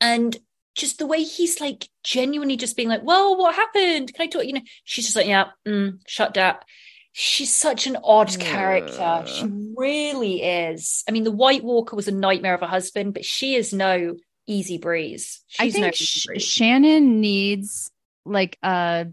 [0.00, 0.36] And
[0.74, 4.12] just the way he's like genuinely just being like, well, what happened?
[4.12, 4.44] Can I talk?
[4.44, 6.64] You know, she's just like, yeah, mm, shut up.
[7.12, 9.24] She's such an odd character.
[9.26, 9.44] She
[9.76, 11.02] really is.
[11.08, 14.16] I mean, the White Walker was a nightmare of a husband, but she is no
[14.46, 15.42] easy breeze.
[15.48, 15.90] She's I think no
[16.26, 16.42] breeze.
[16.42, 17.90] Shannon needs
[18.24, 19.08] like a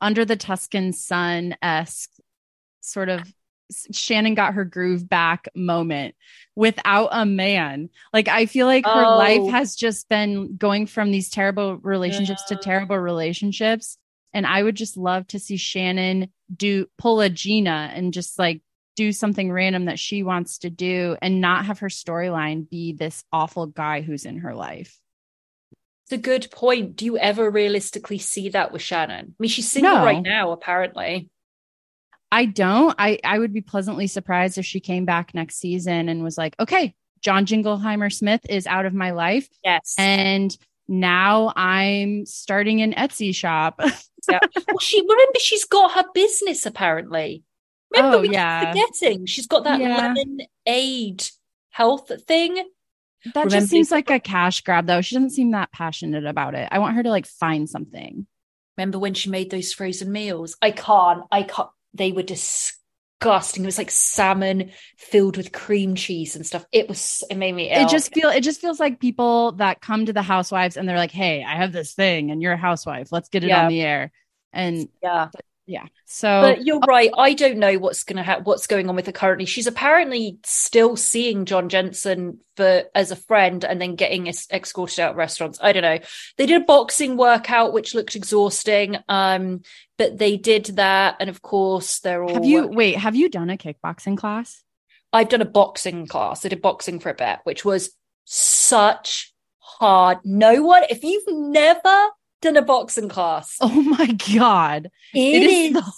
[0.00, 2.10] under the Tuscan sun esque
[2.80, 3.22] sort of
[3.92, 6.14] Shannon got her groove back moment
[6.54, 7.90] without a man.
[8.12, 9.16] Like I feel like her oh.
[9.16, 12.56] life has just been going from these terrible relationships yeah.
[12.56, 13.98] to terrible relationships.
[14.34, 18.62] And I would just love to see Shannon do pull a Gina and just like
[18.96, 23.24] do something random that she wants to do and not have her storyline be this
[23.32, 24.98] awful guy who's in her life.
[26.04, 26.96] It's a good point.
[26.96, 29.26] Do you ever realistically see that with Shannon?
[29.30, 30.04] I mean, she's single no.
[30.04, 31.30] right now, apparently.
[32.32, 32.94] I don't.
[32.98, 36.56] I, I would be pleasantly surprised if she came back next season and was like,
[36.58, 39.48] okay, John Jingleheimer Smith is out of my life.
[39.62, 39.94] Yes.
[39.98, 40.56] And
[40.88, 43.80] now I'm starting an Etsy shop.
[44.30, 44.38] yeah.
[44.66, 47.44] Well, she remember she's got her business apparently.
[47.94, 48.72] Remember, oh, we yeah.
[48.72, 49.98] forgetting she's got that yeah.
[49.98, 51.22] lemon aid
[51.68, 52.54] health thing.
[53.34, 55.00] That Remember just seems like a cash grab, though.
[55.00, 56.68] She doesn't seem that passionate about it.
[56.72, 58.26] I want her to like find something.
[58.76, 60.56] Remember when she made those frozen meals?
[60.62, 61.24] I can't.
[61.30, 61.68] I can't.
[61.94, 63.62] They were disgusting.
[63.62, 66.64] It was like salmon filled with cream cheese and stuff.
[66.72, 67.22] It was.
[67.30, 67.70] It made me.
[67.70, 67.86] Ill.
[67.86, 68.30] It just feel.
[68.30, 71.56] It just feels like people that come to the housewives and they're like, "Hey, I
[71.56, 73.12] have this thing, and you're a housewife.
[73.12, 73.64] Let's get it yeah.
[73.64, 74.12] on the air."
[74.52, 75.28] And yeah,
[75.64, 75.86] Yeah.
[76.06, 77.10] So, but you're right.
[77.16, 79.46] I don't know what's going to ha- what's going on with her currently.
[79.46, 84.98] She's apparently still seeing John Jensen for as a friend, and then getting es- escorted
[85.00, 85.60] out of restaurants.
[85.62, 85.98] I don't know.
[86.36, 88.98] They did a boxing workout, which looked exhausting.
[89.08, 89.62] Um,
[89.98, 92.34] but they did that, and of course, they're all.
[92.34, 92.96] have you wait?
[92.96, 94.64] Have you done a kickboxing class?
[95.12, 96.44] I've done a boxing class.
[96.44, 97.94] I did boxing for a bit, which was
[98.24, 100.18] such hard.
[100.24, 102.08] No one, if you've never
[102.42, 105.72] done a boxing class, Oh my god, it it is is.
[105.72, 105.92] the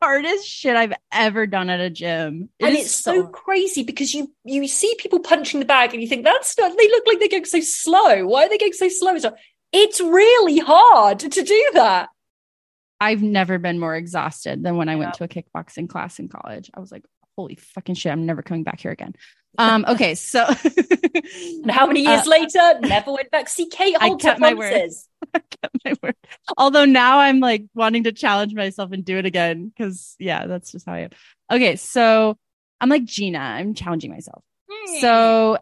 [0.00, 2.50] hardest shit I've ever done at a gym.
[2.58, 6.08] It and it's so crazy because you you see people punching the bag and you
[6.08, 8.26] think that's not they look like they're going so slow.
[8.26, 9.16] Why are they going so slow?
[9.72, 12.10] It's really hard to do that.
[13.00, 16.70] I've never been more exhausted than when I went to a kickboxing class in college.
[16.74, 17.04] I was like,
[17.36, 19.14] holy fucking shit, I'm never coming back here again.
[19.56, 20.44] Um, okay, so
[21.68, 23.48] how many years Uh, later, never went back.
[23.48, 24.90] See, Kate I holds kept her my word.
[25.34, 26.14] I kept my word.
[26.56, 30.72] Although now I'm like wanting to challenge myself and do it again because yeah, that's
[30.72, 31.10] just how I am.
[31.50, 32.36] Okay, so
[32.80, 33.38] I'm like Gina.
[33.38, 34.44] I'm challenging myself.
[34.70, 35.00] Hmm.
[35.00, 35.58] So,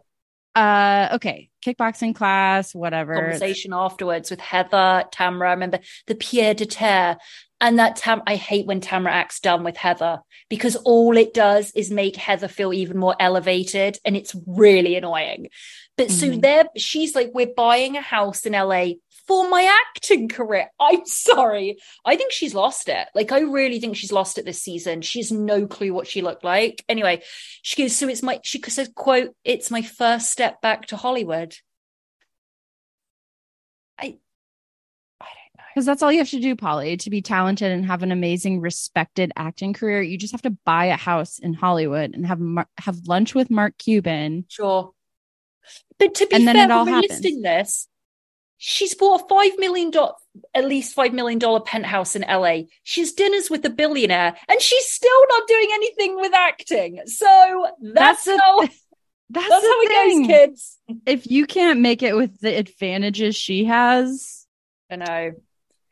[0.55, 3.15] uh, okay, kickboxing class, whatever.
[3.15, 5.47] conversation afterwards with Heather, Tamra.
[5.47, 7.17] I remember the pied-à-terre.
[7.59, 11.71] And that Tam, I hate when Tamra acts dumb with Heather because all it does
[11.75, 15.49] is make Heather feel even more elevated, and it's really annoying.
[15.97, 16.41] But so Mhm.
[16.41, 21.77] there, she's like, "We're buying a house in LA for my acting career." I'm sorry,
[22.05, 23.07] I think she's lost it.
[23.15, 25.01] Like, I really think she's lost it this season.
[25.01, 26.85] She has no clue what she looked like.
[26.87, 27.23] Anyway,
[27.63, 31.55] she goes, "So it's my," she says, "quote It's my first step back to Hollywood."
[35.77, 38.61] Because that's all you have to do, Polly, to be talented and have an amazing,
[38.61, 40.01] respected acting career.
[40.01, 43.51] You just have to buy a house in Hollywood and have Mar- have lunch with
[43.51, 44.45] Mark Cuban.
[44.47, 44.89] Sure.
[45.99, 47.11] But to be And then fair, it all we're happens.
[47.11, 47.87] listing this,
[48.57, 50.13] she's bought a five million dollar,
[50.55, 52.61] at least five million dollar penthouse in LA.
[52.81, 57.01] She's dinners with a billionaire, and she's still not doing anything with acting.
[57.05, 58.83] So that's, That's how That's,
[59.29, 60.21] that's the how it thing.
[60.21, 60.77] goes, kids.
[61.05, 64.47] If you can't make it with the advantages she has,
[64.89, 65.31] I know.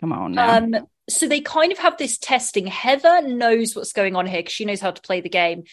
[0.06, 0.58] Come on now.
[0.58, 2.68] Um, so they kind of have this testing.
[2.68, 5.64] Heather knows what's going on here because she knows how to play the game.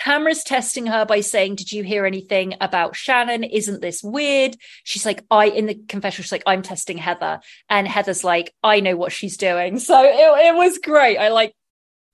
[0.00, 3.44] Tamara's testing her by saying, Did you hear anything about Shannon?
[3.44, 4.56] Isn't this weird?
[4.84, 7.40] She's like, I, in the confessional, she's like, I'm testing Heather.
[7.68, 9.78] And Heather's like, I know what she's doing.
[9.90, 11.18] So it, it was great.
[11.18, 11.54] I like,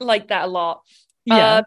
[0.00, 0.82] like that a lot.
[1.24, 1.36] yeah.
[1.36, 1.62] Uh,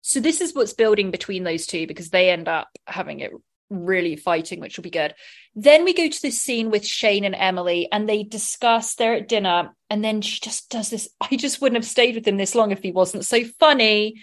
[0.00, 3.32] so this is what's building between those two because they end up having it
[3.68, 5.14] really fighting, which will be good.
[5.60, 9.26] Then we go to this scene with Shane and Emily, and they discuss they're at
[9.26, 11.08] dinner, and then she just does this.
[11.20, 14.22] I just wouldn't have stayed with him this long if he wasn't so funny.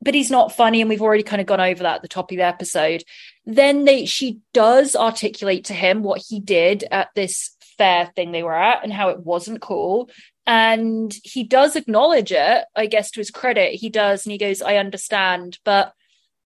[0.00, 2.30] But he's not funny, and we've already kind of gone over that at the top
[2.30, 3.04] of the episode.
[3.44, 8.42] Then they she does articulate to him what he did at this fair thing they
[8.42, 10.08] were at and how it wasn't cool.
[10.46, 13.74] And he does acknowledge it, I guess to his credit.
[13.74, 15.58] He does, and he goes, I understand.
[15.64, 15.92] But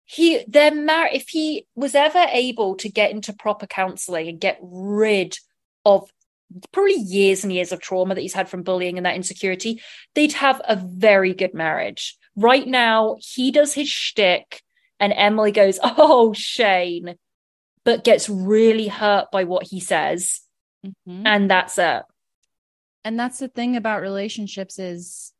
[0.10, 4.58] he they're married if he was ever able to get into proper counseling and get
[4.62, 5.38] rid
[5.86, 6.10] of
[6.72, 9.82] probably years and years of trauma that he's had from bullying and that insecurity,
[10.15, 12.17] they'd have a very good marriage.
[12.38, 14.62] Right now, he does his shtick,
[14.98, 17.15] and Emily goes, "Oh, Shane,"
[17.84, 20.39] but gets really hurt by what he says,
[20.86, 21.24] Mhm.
[21.26, 22.04] and that's it.
[23.04, 25.34] and that's the thing about relationships is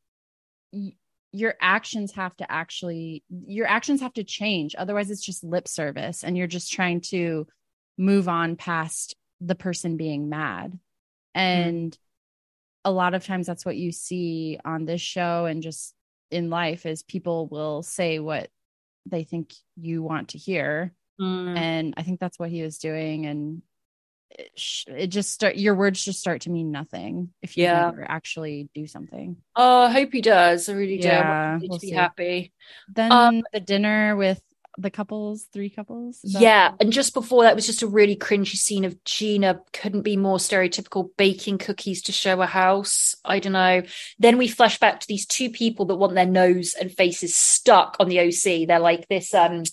[1.32, 4.76] your actions have to actually your actions have to change.
[4.78, 7.48] Otherwise it's just lip service and you're just trying to
[7.98, 10.78] move on past the person being mad.
[11.36, 11.98] And
[12.84, 15.94] a lot of times that's what you see on this show and just
[16.32, 18.50] in life is people will say what
[19.06, 20.94] they think you want to hear.
[21.20, 21.58] Mm.
[21.58, 23.64] and i think that's what he was doing and
[24.30, 27.86] it, just start your words just start to mean nothing if you Yeah.
[27.88, 30.70] never actually do something Oh, I hope he does.
[30.70, 31.10] I really do.
[31.10, 31.96] I Yeah, want him we'll to be see.
[31.96, 32.54] happy.
[32.88, 34.40] then Um, the dinner with
[34.78, 38.86] the couples three couples Yeah, and just before that was just a really cringy scene
[38.86, 43.16] of Gina couldn't be more stereotypical baking cookies to show a house.
[43.26, 43.82] I don't know.
[44.20, 47.98] Then we flash back to these two people that want their nose and faces stuck
[48.00, 48.68] on the OC.
[48.68, 49.64] They're like this um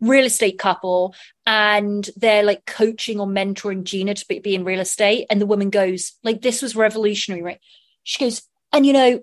[0.00, 4.80] real estate couple and they're like coaching or mentoring Gina to be, be in real
[4.80, 7.60] estate and the woman goes like this was revolutionary, right?
[8.04, 9.22] She goes, "And you know,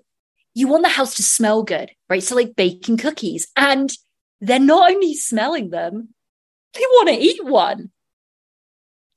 [0.54, 2.22] you want the house to smell good, right?
[2.22, 3.90] So like baking cookies and
[4.40, 6.08] they're not only smelling them,
[6.74, 7.90] they want to eat one.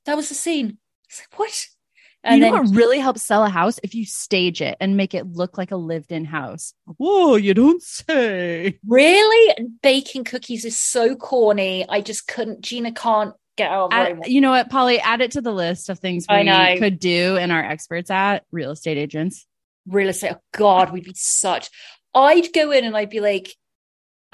[0.06, 0.78] That was the scene.
[1.08, 1.66] It's like, what?
[2.30, 5.26] you know what really helps sell a house if you stage it and make it
[5.26, 6.72] look like a lived-in house.
[6.86, 8.78] Whoa, you don't say.
[8.86, 11.86] really baking cookies is so corny.
[11.88, 12.62] I just couldn't.
[12.62, 14.98] Gina can't get out of Add- you know what, Polly?
[15.00, 18.70] Add it to the list of things we could do and are experts at real
[18.70, 19.46] estate agents.
[19.86, 20.32] real estate.
[20.34, 21.68] Oh God, we'd be such.
[22.14, 23.54] I'd go in and I'd be like,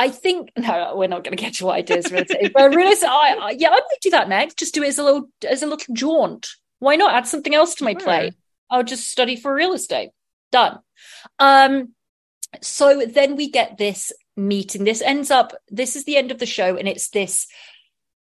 [0.01, 2.53] I think no, we're not going to get your ideas real estate.
[2.55, 4.59] But real estate, I, I, yeah, I might do that next.
[4.59, 6.49] Just do it as a little as a little jaunt.
[6.79, 8.35] Why not add something else to my plate?
[8.71, 10.11] I'll just study for real estate.
[10.51, 10.79] Done.
[11.39, 11.91] Um,
[12.63, 14.85] so then we get this meeting.
[14.85, 15.53] This ends up.
[15.69, 17.47] This is the end of the show, and it's this.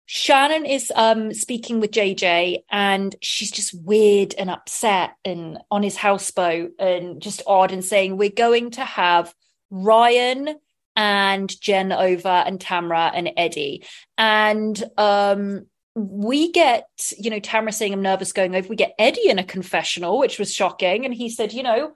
[0.07, 5.95] Shannon is um speaking with JJ, and she's just weird and upset and on his
[5.95, 9.33] houseboat and just odd and saying we're going to have
[9.71, 10.57] Ryan
[10.99, 13.85] and Jen over and Tamra and Eddie.
[14.19, 16.89] And um we get,
[17.19, 18.69] you know, Tamra saying I'm nervous going over.
[18.69, 21.05] We get Eddie in a confessional, which was shocking.
[21.05, 21.93] And he said, you know,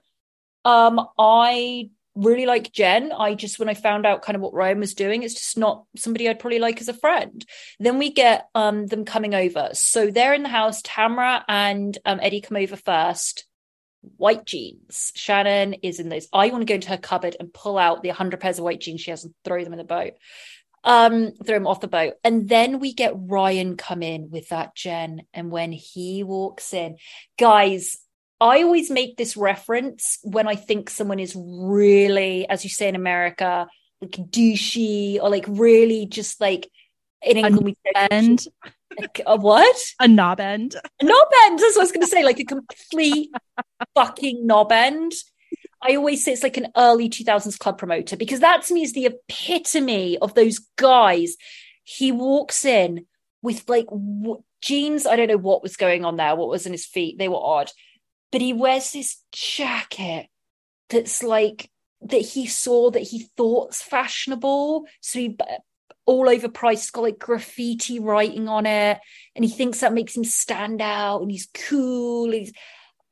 [0.65, 3.13] um, I really like Jen.
[3.13, 5.85] I just when I found out kind of what Ryan was doing, it's just not
[5.95, 7.45] somebody I'd probably like as a friend.
[7.79, 9.69] Then we get um them coming over.
[9.73, 10.81] So they're in the house.
[10.81, 13.45] Tamra and um Eddie come over first
[14.17, 15.11] white jeans.
[15.15, 16.27] Shannon is in those.
[16.33, 18.81] I want to go into her cupboard and pull out the 100 pairs of white
[18.81, 20.13] jeans she has and throw them in the boat.
[20.85, 22.15] Um, throw them off the boat.
[22.25, 25.23] And then we get Ryan come in with that Jen.
[25.33, 26.97] And when he walks in,
[27.39, 27.99] guys,
[28.41, 32.95] I always make this reference when I think someone is really, as you say in
[32.95, 33.67] America,
[34.01, 36.69] like douchey or like really just like
[37.21, 38.73] in England, we say And like,
[39.25, 39.77] a what?
[39.99, 40.75] a knob end.
[40.75, 41.59] A knob end.
[41.59, 42.23] That's what I was going to say.
[42.23, 43.31] Like a complete
[43.95, 45.13] fucking knob end.
[45.81, 48.93] I always say it's like an early 2000s club promoter because that to me is
[48.93, 51.35] the epitome of those guys.
[51.83, 53.05] He walks in
[53.41, 55.05] with like w- jeans.
[55.05, 57.17] I don't know what was going on there, what was in his feet.
[57.17, 57.71] They were odd.
[58.31, 60.27] But he wears this jacket
[60.89, 61.69] that's like
[62.01, 64.85] that he saw that he thought's fashionable.
[65.01, 65.37] So he
[66.05, 68.99] all overpriced, it's got like graffiti writing on it,
[69.35, 72.31] and he thinks that makes him stand out, and he's cool.
[72.31, 72.51] He's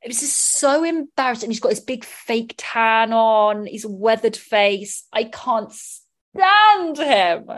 [0.02, 1.50] it was just so embarrassing.
[1.50, 5.06] He's got this big fake tan on, his weathered face.
[5.12, 7.50] I can't stand him.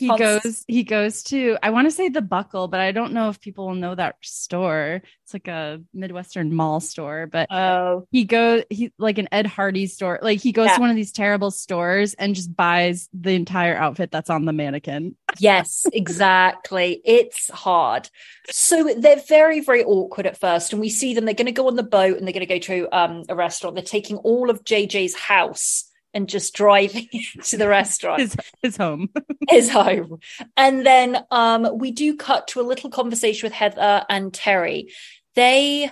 [0.00, 3.28] He goes, he goes to, I want to say the buckle, but I don't know
[3.28, 5.02] if people will know that store.
[5.24, 9.86] It's like a Midwestern mall store, but Oh, he goes, he like an Ed Hardy
[9.86, 10.18] store.
[10.22, 10.74] Like he goes Yeah.
[10.76, 14.52] to one of these terrible stores and just buys the entire outfit that's on the
[14.54, 15.16] mannequin.
[15.38, 17.00] yes, exactly.
[17.04, 18.08] It's hard.
[18.50, 20.72] So they're very, very awkward at first.
[20.72, 22.54] And we see them, they're going to go on the boat and they're going to
[22.54, 23.76] go to um, a restaurant.
[23.76, 27.08] They're taking all of JJ's house and just driving
[27.44, 28.20] to the restaurant.
[28.20, 29.10] His his home.
[29.48, 30.18] his home.
[30.56, 34.92] And then um, we do cut to a little conversation with Heather and Terry.
[35.34, 35.90] They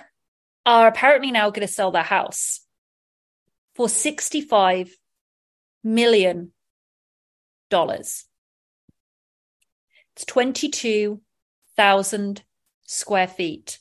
[0.65, 2.59] are apparently now going to sell their house
[3.75, 4.89] for $65
[5.83, 6.51] million.
[7.71, 8.25] It's
[10.27, 12.43] 22,000
[12.83, 13.79] square feet.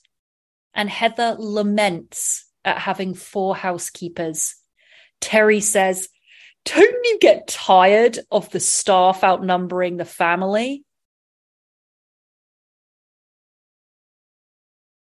[0.74, 4.55] And Heather laments at having four housekeepers.
[5.20, 6.09] Terry says,
[6.75, 10.85] don't you get tired of the staff outnumbering the family?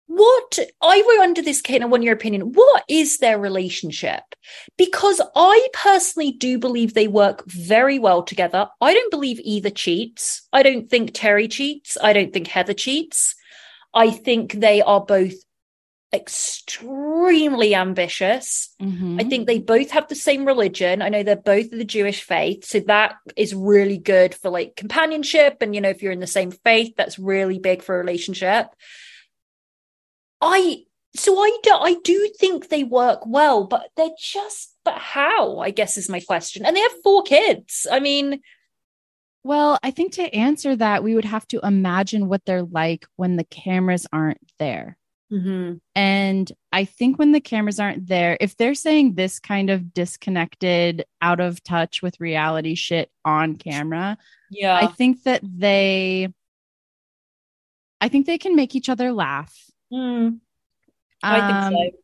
[0.07, 2.53] What I wrote under this, Kate, and I want your opinion.
[2.53, 4.21] What is their relationship?
[4.77, 8.67] Because I personally do believe they work very well together.
[8.79, 10.47] I don't believe either cheats.
[10.53, 11.97] I don't think Terry cheats.
[12.01, 13.33] I don't think Heather cheats.
[13.93, 15.33] I think they are both
[16.13, 18.75] extremely ambitious.
[18.81, 19.19] Mhm.
[19.19, 21.01] I think they both have the same religion.
[21.01, 22.63] I know they're both of the Jewish faith.
[22.65, 25.57] So that is really good for like companionship.
[25.61, 28.67] And, you know, if you're in the same faith, that's really big for a relationship.
[30.39, 30.83] I,
[31.15, 35.71] so I do, I do think they work well, but they're just, but how, I
[35.71, 36.65] guess is my question.
[36.65, 37.87] And they have four kids.
[37.91, 38.41] I mean,
[39.43, 43.35] Well, I think to answer that, we would have to imagine what they're like when
[43.35, 44.97] the cameras aren't there.
[45.95, 51.05] And I think when the cameras aren't there, if they're saying this kind of disconnected,
[51.21, 54.17] out of touch with reality shit on camera,
[54.51, 54.75] yeah.
[54.75, 56.33] I think that they,
[58.01, 59.55] I think they can make each other laugh.
[59.91, 60.29] Hmm,
[61.23, 61.97] I Um, think so.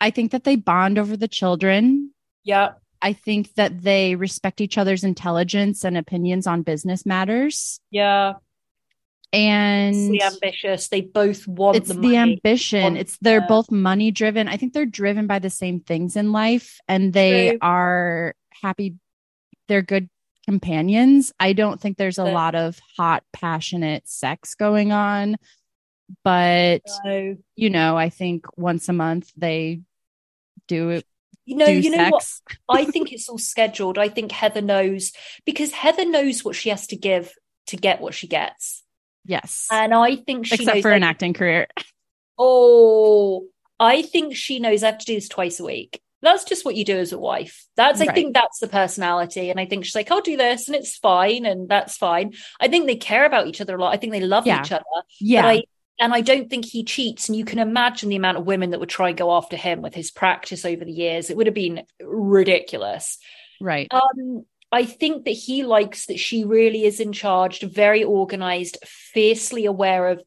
[0.00, 2.12] I think that they bond over the children.
[2.44, 2.72] Yeah.
[3.02, 7.80] I think that they respect each other's intelligence and opinions on business matters.
[7.90, 8.34] Yeah.
[9.32, 10.88] And Really ambitious.
[10.88, 12.16] They both want it's the the, money.
[12.16, 16.32] ambition it's they're both money driven i think they're driven by the same things in
[16.32, 17.58] life and they True.
[17.62, 18.96] are happy
[19.68, 20.08] they're good
[20.46, 25.36] companions i don't think there's a lot of hot passionate sex going on
[26.22, 29.80] but So, you know i think once a month they
[30.68, 31.04] do it
[31.48, 32.28] you know, do you know what?
[32.68, 33.98] I think it's all scheduled.
[33.98, 35.12] I think Heather knows
[35.44, 37.32] because Heather knows what she has to give
[37.68, 38.82] to get what she gets.
[39.26, 41.66] Yes And I think she except for an acting career
[42.38, 43.46] Oh,
[43.80, 46.00] I think she knows I have to do this twice a week.
[46.22, 47.66] that's just what you do as a wife.
[47.76, 48.14] That's, I Right.
[48.14, 49.48] think that's the personality.
[49.50, 52.32] And I think she's like, I'll do this and it's fine and that's fine.
[52.58, 53.94] I think they care about each other a lot.
[53.94, 54.60] I think they love Yeah.
[54.62, 54.82] each other.
[55.20, 55.42] Yeah.
[55.42, 55.62] But I,
[56.00, 57.28] and I don't think he cheats.
[57.28, 59.80] And you can imagine the amount of women that would try and go after him
[59.82, 61.30] with his practice over the years.
[61.30, 63.18] It would have been ridiculous.
[63.60, 63.86] right.
[63.90, 69.64] Um, I think that he likes that she really is in charge, very organized, fiercely
[69.64, 70.22] aware of,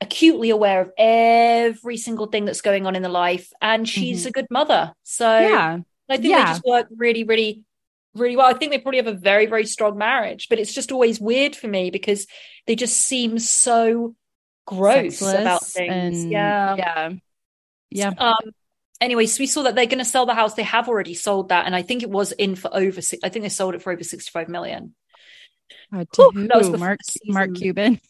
[0.00, 4.28] acutely aware of every single thing that's going on in the life, and she's Mhm.
[4.28, 4.94] a good mother.
[5.02, 5.78] So yeah.
[6.08, 6.44] I think Yeah.
[6.44, 7.64] they just work really, really,
[8.14, 8.46] really well.
[8.46, 11.54] I think they probably have a very, very strong marriage, but it's just always weird
[11.54, 12.26] for me because
[12.66, 14.14] they just seem so
[14.66, 16.24] gross about things.
[16.24, 16.76] yeah.
[16.76, 17.10] Yeah.
[17.90, 18.12] Yeah.
[18.18, 18.52] Um.
[19.00, 20.54] Anyway, so we saw that they're going to sell the house.
[20.54, 23.00] They have already sold that, and I think it was in for over.
[23.24, 24.94] I think they sold it for over sixty-five million.
[25.92, 26.76] Uh, Whew, to that was who?
[26.76, 27.54] Mark Mark.
[27.54, 27.94] Cuban.
[27.94, 28.00] Who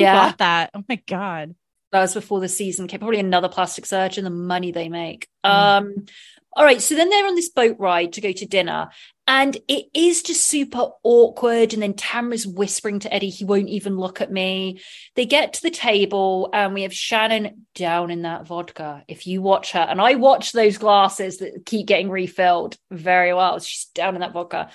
[0.00, 0.70] Yeah, bought that.
[0.74, 1.54] Oh my god.
[1.92, 3.00] that was before the season came.
[3.00, 4.24] Probably another plastic surgeon.
[4.24, 5.28] The money they make.
[5.44, 5.50] Mm.
[5.50, 6.06] Um.
[6.54, 8.90] All right, so then they're on this boat ride to go to dinner,
[9.26, 11.72] and it is just super awkward.
[11.72, 14.80] And then Tamra's whispering to Eddie, he won't even look at me.
[15.14, 19.04] They get to the table, and we have Shannon down in that vodka.
[19.06, 23.58] If you watch her, and I watch those glasses that keep getting refilled very well.
[23.60, 24.70] She's down in that vodka.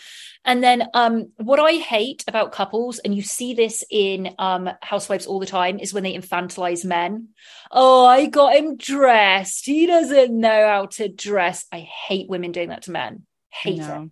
[0.45, 5.25] And then um, what I hate about couples, and you see this in um, Housewives
[5.25, 7.29] all the time, is when they infantilize men.
[7.69, 9.65] Oh, I got him dressed.
[9.65, 11.65] He doesn't know how to dress.
[11.71, 13.23] I hate women doing that to men.
[13.49, 14.11] Hate it.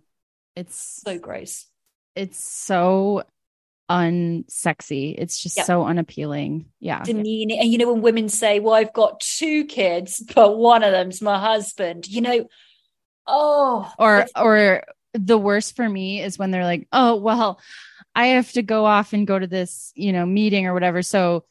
[0.56, 1.66] It's So gross.
[2.14, 3.22] it's so
[3.90, 5.14] unsexy.
[5.16, 5.66] It's just Yep.
[5.66, 6.66] so unappealing.
[6.80, 7.02] Yeah.
[7.04, 7.58] Demeaning.
[7.60, 11.22] And you know, when women say, Well, I've got two kids, but one of them's
[11.22, 12.48] my husband, you know,
[13.26, 14.82] oh, or or
[15.14, 17.58] the worst for me is when they're like, "Oh, well,
[18.14, 21.00] I have to go off and go to this, you know, meeting or whatever.
[21.02, 21.44] So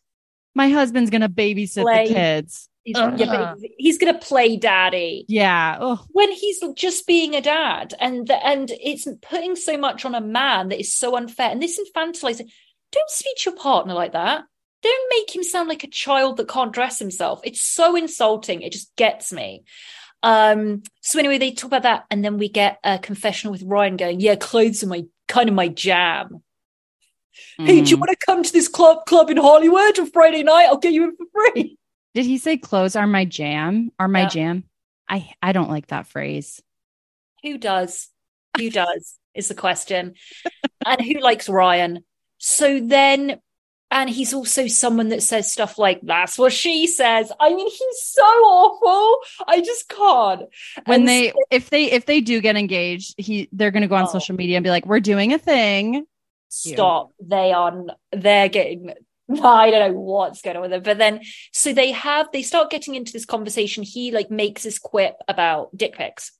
[0.54, 2.08] my husband's going to babysit Play.
[2.08, 3.20] the kids." He's, Ugh.
[3.20, 5.26] yeah, but he's going to play daddy.
[5.28, 5.78] Yeah.
[5.82, 10.22] Oh, when he's just being a dad and and it's putting so much on a
[10.22, 11.50] man that is so unfair.
[11.50, 12.50] And this infantilizing
[12.94, 14.46] don't speak to your partner like that.
[14.82, 17.42] Don't make him sound like a child that can't dress himself.
[17.44, 18.62] It's so insulting.
[18.62, 19.64] It just gets me.
[20.24, 23.96] Um so anyway they talk about that and then we get a confessional with ryan
[23.98, 26.42] going yeah clothes are my kind of my jam.
[27.58, 28.00] Hey do you Mm.
[28.00, 30.66] want to come to this club club in hollywood on friday night?
[30.68, 31.78] I'll get you in for free
[32.16, 33.92] Did he say clothes are my jam?
[34.00, 34.30] Are my Yeah.
[34.30, 34.64] jam?
[35.08, 36.62] I I don't like that phrase.
[37.44, 38.08] Who does?
[38.58, 40.16] Who does is the question.
[40.86, 42.04] and who likes Ryan?
[42.40, 43.40] So then,
[43.92, 47.32] and he's also someone that says stuff like, that's what she says.
[47.40, 49.20] I mean, he's so awful.
[49.48, 50.44] I just can't.
[50.86, 53.96] When And they if they if they do get engaged, he they're going to go
[53.96, 54.08] on Oh.
[54.08, 56.08] social media and be like, "We're doing a thing."
[56.48, 57.12] stop.
[57.22, 58.94] They are, they're getting,
[59.44, 60.84] I don't know what's going on with them.
[60.84, 61.22] But then,
[61.52, 63.84] so they have, they start getting into this conversation.
[63.84, 66.32] He like makes this quip about dick pics.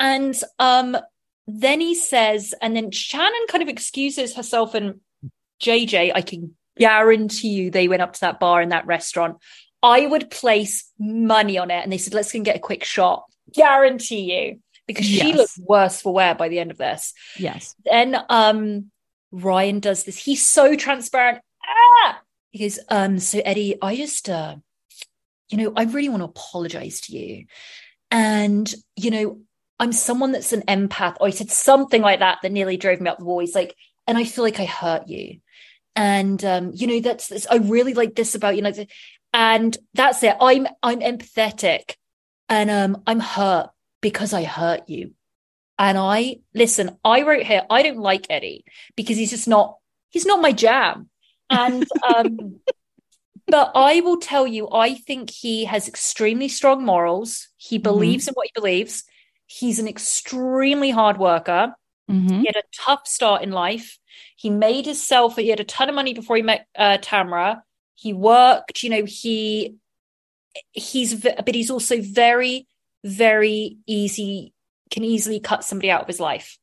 [0.00, 0.96] And um,
[1.46, 5.00] then he says, and then Shannon kind of excuses herself and
[5.60, 9.38] JJ, I can guarantee you they went up to that bar in that restaurant.
[9.82, 11.82] I would place money on it.
[11.82, 13.24] And they said, let's go and get a quick shot.
[13.54, 14.60] Guarantee you.
[14.86, 15.36] Because she Yes.
[15.36, 17.74] looked worse for wear by the end of this Yes.
[17.84, 18.90] then um
[19.30, 20.16] Ryan does this.
[20.16, 21.40] He's so transparent.
[21.64, 22.22] Ah!
[22.50, 24.56] He goes, um, so Eddie, I just uh,
[25.48, 27.46] you know, I really want to apologize to you.
[28.10, 29.40] And, you know,
[29.78, 31.16] I'm someone that's an empath.
[31.20, 33.40] Or he said something like that that nearly drove me up the wall.
[33.40, 33.74] He's like,
[34.06, 35.40] and I feel like I hurt you.
[35.94, 38.72] And um, you know, that's, that's I really like this about you know,
[39.32, 40.36] and that's it.
[40.40, 41.94] I'm I'm empathetic
[42.48, 43.70] and um I'm hurt
[44.00, 45.14] because I hurt you.
[45.78, 48.64] And I listen, I wrote here, I don't like Eddie
[48.96, 49.76] because he's just not,
[50.10, 51.08] he's not my jam.
[51.50, 52.56] And um,
[53.46, 57.48] but I will tell you, I think he has extremely strong morals.
[57.56, 59.04] He believes in what he believes.
[59.46, 61.74] He's an extremely hard worker.
[62.10, 62.40] Mhm.
[62.40, 63.98] He had a tough start in life.
[64.36, 67.62] He made himself, he had a ton of money before he met uh, Tamara.
[67.94, 69.76] He worked, you know, he,
[70.72, 72.68] he's, but he's also very,
[73.04, 74.52] very easy,
[74.90, 76.58] can easily cut somebody out of his life.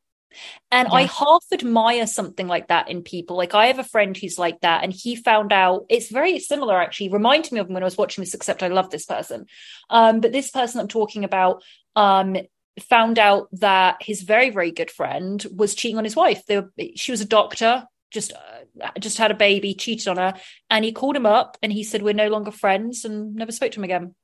[0.72, 3.38] And I half admire something like that in people.
[3.38, 6.80] Like I have a friend who's like that, and he found out it's very similar
[6.80, 7.10] actually.
[7.10, 9.46] Reminded me of him when I was watching this, except I love this person.
[9.90, 11.64] Um, but this person I'm talking about
[11.96, 12.36] um
[12.90, 16.46] found out that his very very good friend was cheating on his wife.
[16.46, 20.34] They were, she was a doctor, just uh, just had a baby, cheated on her,
[20.70, 23.72] and he called him up and he said we're no longer friends and never spoke
[23.72, 24.16] to him again.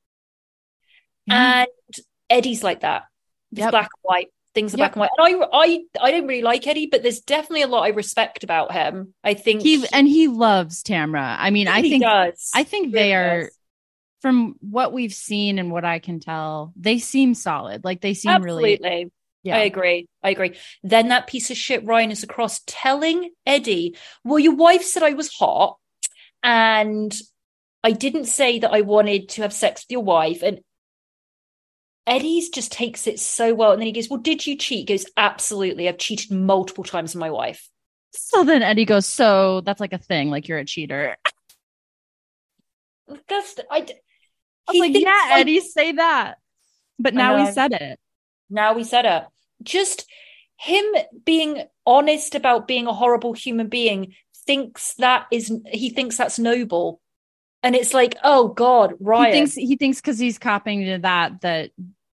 [1.28, 1.62] Yeah.
[1.62, 3.04] And Eddie's like that.
[3.52, 3.72] It's Yep.
[3.72, 4.28] black and white.
[4.54, 4.94] Things are Yep.
[4.96, 5.36] black and white.
[5.36, 5.58] And I,
[6.04, 9.14] I, I don't really like Eddie, but there's definitely a lot I respect about him.
[9.24, 11.36] I think he and he loves Tamra.
[11.40, 12.52] I mean, I think does.
[12.54, 13.58] I think He they are does.
[14.22, 17.84] from what we've seen and what I can tell, they seem solid.
[17.86, 18.80] Like they seem Absolutely.
[18.82, 19.12] really.
[19.44, 19.56] Yeah.
[19.58, 20.08] I agree.
[20.22, 20.56] I agree.
[20.84, 25.14] Then that piece of shit Ryan is across telling Eddie, well, your wife said I
[25.14, 25.78] was hot
[26.44, 27.16] and
[27.84, 30.44] I didn't say that I wanted to have sex with your wife.
[30.44, 30.60] And
[32.12, 33.72] Eddie's just takes it so well.
[33.72, 34.80] And then he goes, Well, did you cheat?
[34.90, 35.88] He goes, Absolutely.
[35.88, 37.70] I've cheated multiple times with my wife.
[38.14, 41.16] So then Eddie goes, So that's like a thing, like you're a cheater.
[43.28, 46.38] That's I, I was like, Yeah, I- Eddie, say that.
[47.00, 48.00] But now he said it.
[48.50, 49.24] now we said it.
[49.64, 50.06] Just
[50.58, 50.86] him
[51.26, 54.14] being honest about being a horrible human being
[54.46, 57.02] thinks that is he thinks that's noble.
[57.64, 59.26] And it's like, oh God, Ryan.
[59.26, 61.72] He thinks he thinks because he's copying to that that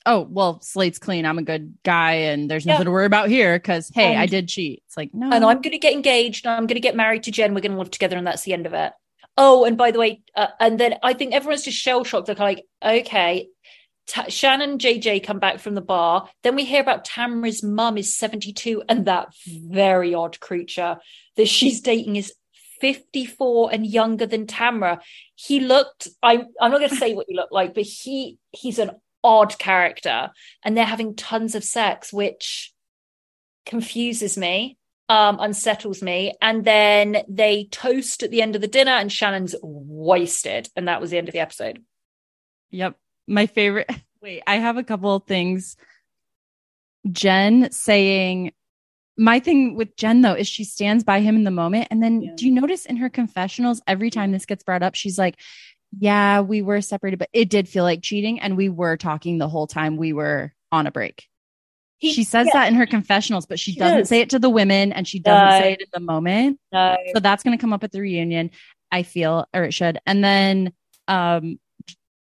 [0.06, 1.26] oh well, slate's clean.
[1.26, 2.74] I'm a good guy, and there's Yeah.
[2.74, 3.56] nothing to worry about here.
[3.58, 4.84] Because hey, I did cheat.
[4.88, 7.24] It's like no, and I'm going to get engaged and I'm going to get married
[7.24, 7.54] to Jen.
[7.54, 8.94] We're going to live together, and that's the end of it.
[9.38, 12.28] Oh, and by the way, uh, and then I think everyone's just shell shocked.
[12.28, 13.48] They're like, okay.
[14.06, 16.28] Ta- Shannon and JJ come back from the bar.
[16.44, 20.98] Then we hear about Tamara's mum is 72 and that very odd creature
[21.38, 22.34] that she's dating is
[22.82, 25.00] 54 and younger than Tamara.
[25.36, 28.78] He looked, I'm, I'm not going to say what he looked like, but he he's
[28.78, 28.92] an
[29.24, 30.30] odd character
[30.64, 32.74] and they're having tons of sex, which
[33.66, 34.78] confuses me
[35.10, 39.54] um unsettles me and then they toast at the end of the dinner and shannon's
[39.62, 41.82] wasted and that was the end of the episode
[42.72, 42.96] Yep.
[43.28, 43.90] My favorite.
[44.22, 45.78] Wait, I have a couple of things.
[47.12, 48.52] Jen saying,
[49.18, 51.88] my thing with Jen though is she stands by him in the moment.
[51.92, 52.32] And then Yeah.
[52.36, 55.40] do you notice in her confessionals, every time this gets brought up, she's like,
[56.00, 58.40] yeah, we were separated, but it did feel like cheating.
[58.40, 61.26] And we were talking the whole time we were on a break.
[62.00, 64.10] He- she says yeah, that in her confessionals, but she, She doesn't does.
[64.10, 65.60] say it to the women and she doesn't No.
[65.60, 66.60] say it in the moment.
[66.72, 68.52] no So that's going to come up at the reunion,
[68.92, 70.00] I feel, or it should.
[70.06, 70.74] And then
[71.08, 71.60] um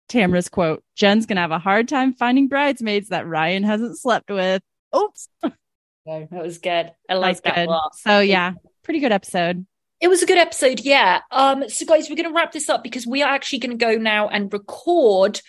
[0.09, 4.29] Tamara's quote, Jen's going to have a hard time finding bridesmaids that Ryan hasn't slept
[4.29, 4.61] with.
[4.95, 5.27] Oops.
[5.43, 6.69] that was good
[7.09, 8.53] i That was like that lot So yeah,
[8.83, 9.65] pretty good episode.
[9.99, 11.21] It was a good episode, yeah.
[11.31, 13.83] Um, so guys, we're going to wrap this up because we are actually going to
[13.83, 15.41] go now and record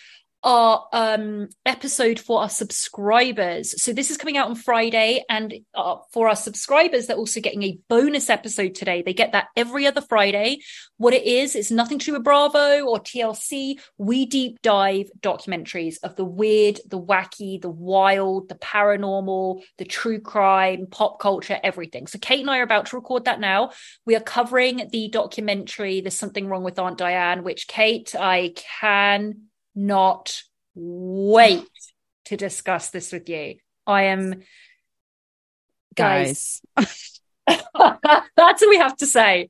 [0.43, 3.81] our um episode for our subscribers.
[3.81, 7.63] So this is coming out on Friday, and uh, for our subscribers, they're also getting
[7.63, 9.01] a bonus episode today.
[9.01, 10.59] They get that every other Friday.
[10.97, 13.79] What it is, it's nothing to do with Bravo or TLC.
[13.97, 20.19] We deep dive documentaries of the weird, the wacky, the wild, the paranormal, the true
[20.19, 22.07] crime, pop culture, everything.
[22.07, 23.71] So Kate and I are about to record that now.
[24.05, 29.48] We are covering the documentary There's Something Wrong with Aunt Diane, which Kate, I can
[29.79, 30.41] not
[30.75, 31.67] wait
[32.25, 33.55] to discuss this with you.
[33.87, 34.43] I am
[35.95, 37.19] guys, Guys.
[38.35, 39.49] that's all we have to say.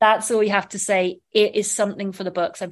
[0.00, 1.18] That's all we have to say.
[1.32, 2.62] It is something for the books.
[2.62, 2.68] I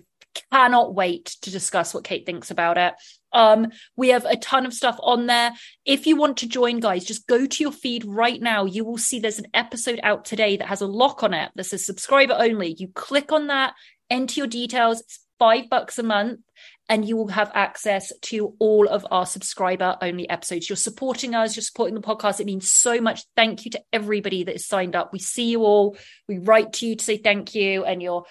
[0.52, 2.94] cannot wait to discuss what Kate thinks about it.
[3.32, 5.52] Um, we have a ton of stuff on there.
[5.84, 8.64] If you want to join, guys, just go to your feed right now.
[8.64, 11.64] You will see there's an episode out today that has a lock on it that
[11.64, 12.74] says subscriber only.
[12.78, 13.74] You click on that,
[14.08, 15.00] enter your details.
[15.00, 16.40] It's five bucks a month,
[16.88, 20.68] and you will have access to all of our subscriber only episodes.
[20.68, 22.40] You're supporting us, you're supporting the podcast.
[22.40, 23.24] It means so much.
[23.36, 25.12] Thank you to everybody that is signed up.
[25.12, 25.96] We see you all.
[26.28, 28.24] We write to you to say thank you, and you're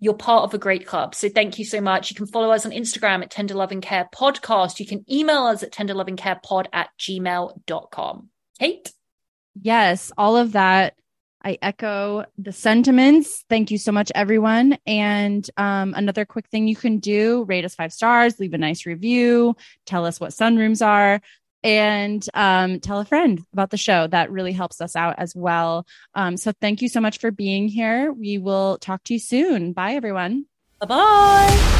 [0.00, 1.14] you're part of a great club.
[1.14, 2.10] So thank you so much.
[2.10, 4.80] You can follow us on Instagram at Tender Loving Care Podcast.
[4.80, 8.30] You can email us at tenderlovingcarepod at gmail.com.
[8.58, 8.92] Kate?
[9.60, 10.94] Yes, all of that.
[11.42, 13.44] I echo the sentiments.
[13.48, 14.76] Thank you so much, everyone.
[14.86, 18.86] And um, another quick thing you can do rate us five stars, leave a nice
[18.86, 21.20] review, tell us what sunrooms are,
[21.62, 24.06] and um, tell a friend about the show.
[24.06, 25.86] That really helps us out as well.
[26.14, 28.12] Um, so thank you so much for being here.
[28.12, 29.72] We will talk to you soon.
[29.72, 30.46] Bye, everyone.
[30.80, 31.79] Bye bye.